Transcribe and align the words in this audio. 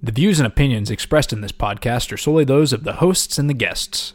The 0.00 0.12
views 0.12 0.38
and 0.38 0.46
opinions 0.46 0.92
expressed 0.92 1.32
in 1.32 1.40
this 1.40 1.50
podcast 1.50 2.12
are 2.12 2.16
solely 2.16 2.44
those 2.44 2.72
of 2.72 2.84
the 2.84 2.94
hosts 2.94 3.36
and 3.36 3.50
the 3.50 3.54
guests. 3.54 4.14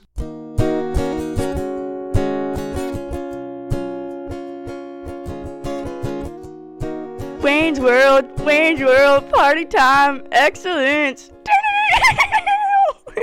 Wayne's 7.41 7.79
World, 7.79 8.25
Wayne's 8.41 8.81
World, 8.81 9.29
party 9.31 9.65
time, 9.65 10.25
excellence. 10.31 11.31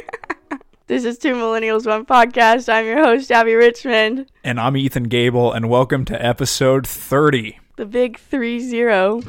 this 0.87 1.05
is 1.05 1.19
Two 1.19 1.35
Millennials, 1.35 1.87
One 1.87 2.07
Podcast. 2.07 2.73
I'm 2.73 2.87
your 2.87 2.99
host, 2.99 3.31
Abby 3.31 3.55
Richmond, 3.55 4.31
And 4.45 4.59
I'm 4.59 4.77
Ethan 4.77 5.05
Gable, 5.05 5.53
and 5.53 5.69
welcome 5.69 6.05
to 6.07 6.25
episode 6.25 6.87
30. 6.87 7.59
the 7.77 7.87
big 7.87 8.19
3 8.19 8.61
0. 8.61 9.21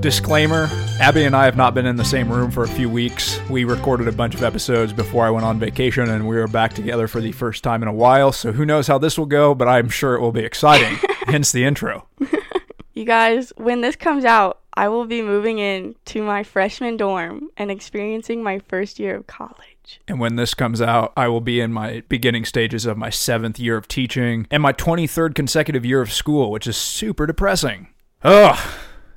Disclaimer 0.00 0.68
Abby 0.98 1.24
and 1.24 1.36
I 1.36 1.44
have 1.44 1.58
not 1.58 1.74
been 1.74 1.84
in 1.84 1.96
the 1.96 2.04
same 2.04 2.32
room 2.32 2.50
for 2.50 2.62
a 2.62 2.68
few 2.68 2.88
weeks. 2.88 3.38
We 3.50 3.64
recorded 3.64 4.08
a 4.08 4.12
bunch 4.12 4.34
of 4.34 4.42
episodes 4.42 4.94
before 4.94 5.26
I 5.26 5.30
went 5.30 5.44
on 5.44 5.58
vacation, 5.58 6.08
and 6.08 6.26
we 6.26 6.38
are 6.38 6.46
back 6.46 6.72
together 6.72 7.06
for 7.06 7.20
the 7.20 7.32
first 7.32 7.62
time 7.62 7.82
in 7.82 7.88
a 7.88 7.92
while, 7.92 8.32
so 8.32 8.52
who 8.52 8.64
knows 8.64 8.86
how 8.86 8.96
this 8.96 9.18
will 9.18 9.26
go, 9.26 9.54
but 9.54 9.68
I'm 9.68 9.90
sure 9.90 10.14
it 10.14 10.20
will 10.20 10.32
be 10.32 10.44
exciting. 10.44 10.98
Hence 11.26 11.52
the 11.52 11.64
intro. 11.64 12.06
You 12.92 13.06
guys, 13.06 13.52
when 13.56 13.80
this 13.80 13.96
comes 13.96 14.26
out, 14.26 14.58
I 14.74 14.88
will 14.88 15.06
be 15.06 15.22
moving 15.22 15.58
in 15.58 15.94
to 16.06 16.22
my 16.22 16.42
freshman 16.42 16.98
dorm 16.98 17.48
and 17.56 17.70
experiencing 17.70 18.42
my 18.42 18.58
first 18.58 18.98
year 18.98 19.16
of 19.16 19.26
college. 19.26 20.00
And 20.06 20.20
when 20.20 20.36
this 20.36 20.52
comes 20.52 20.82
out, 20.82 21.12
I 21.16 21.28
will 21.28 21.40
be 21.40 21.60
in 21.60 21.72
my 21.72 22.02
beginning 22.08 22.44
stages 22.44 22.84
of 22.84 22.98
my 22.98 23.08
seventh 23.08 23.58
year 23.58 23.76
of 23.76 23.88
teaching 23.88 24.46
and 24.50 24.62
my 24.62 24.74
23rd 24.74 25.34
consecutive 25.34 25.86
year 25.86 26.02
of 26.02 26.12
school, 26.12 26.50
which 26.50 26.66
is 26.66 26.76
super 26.76 27.26
depressing. 27.26 27.88
Ugh, 28.22 28.58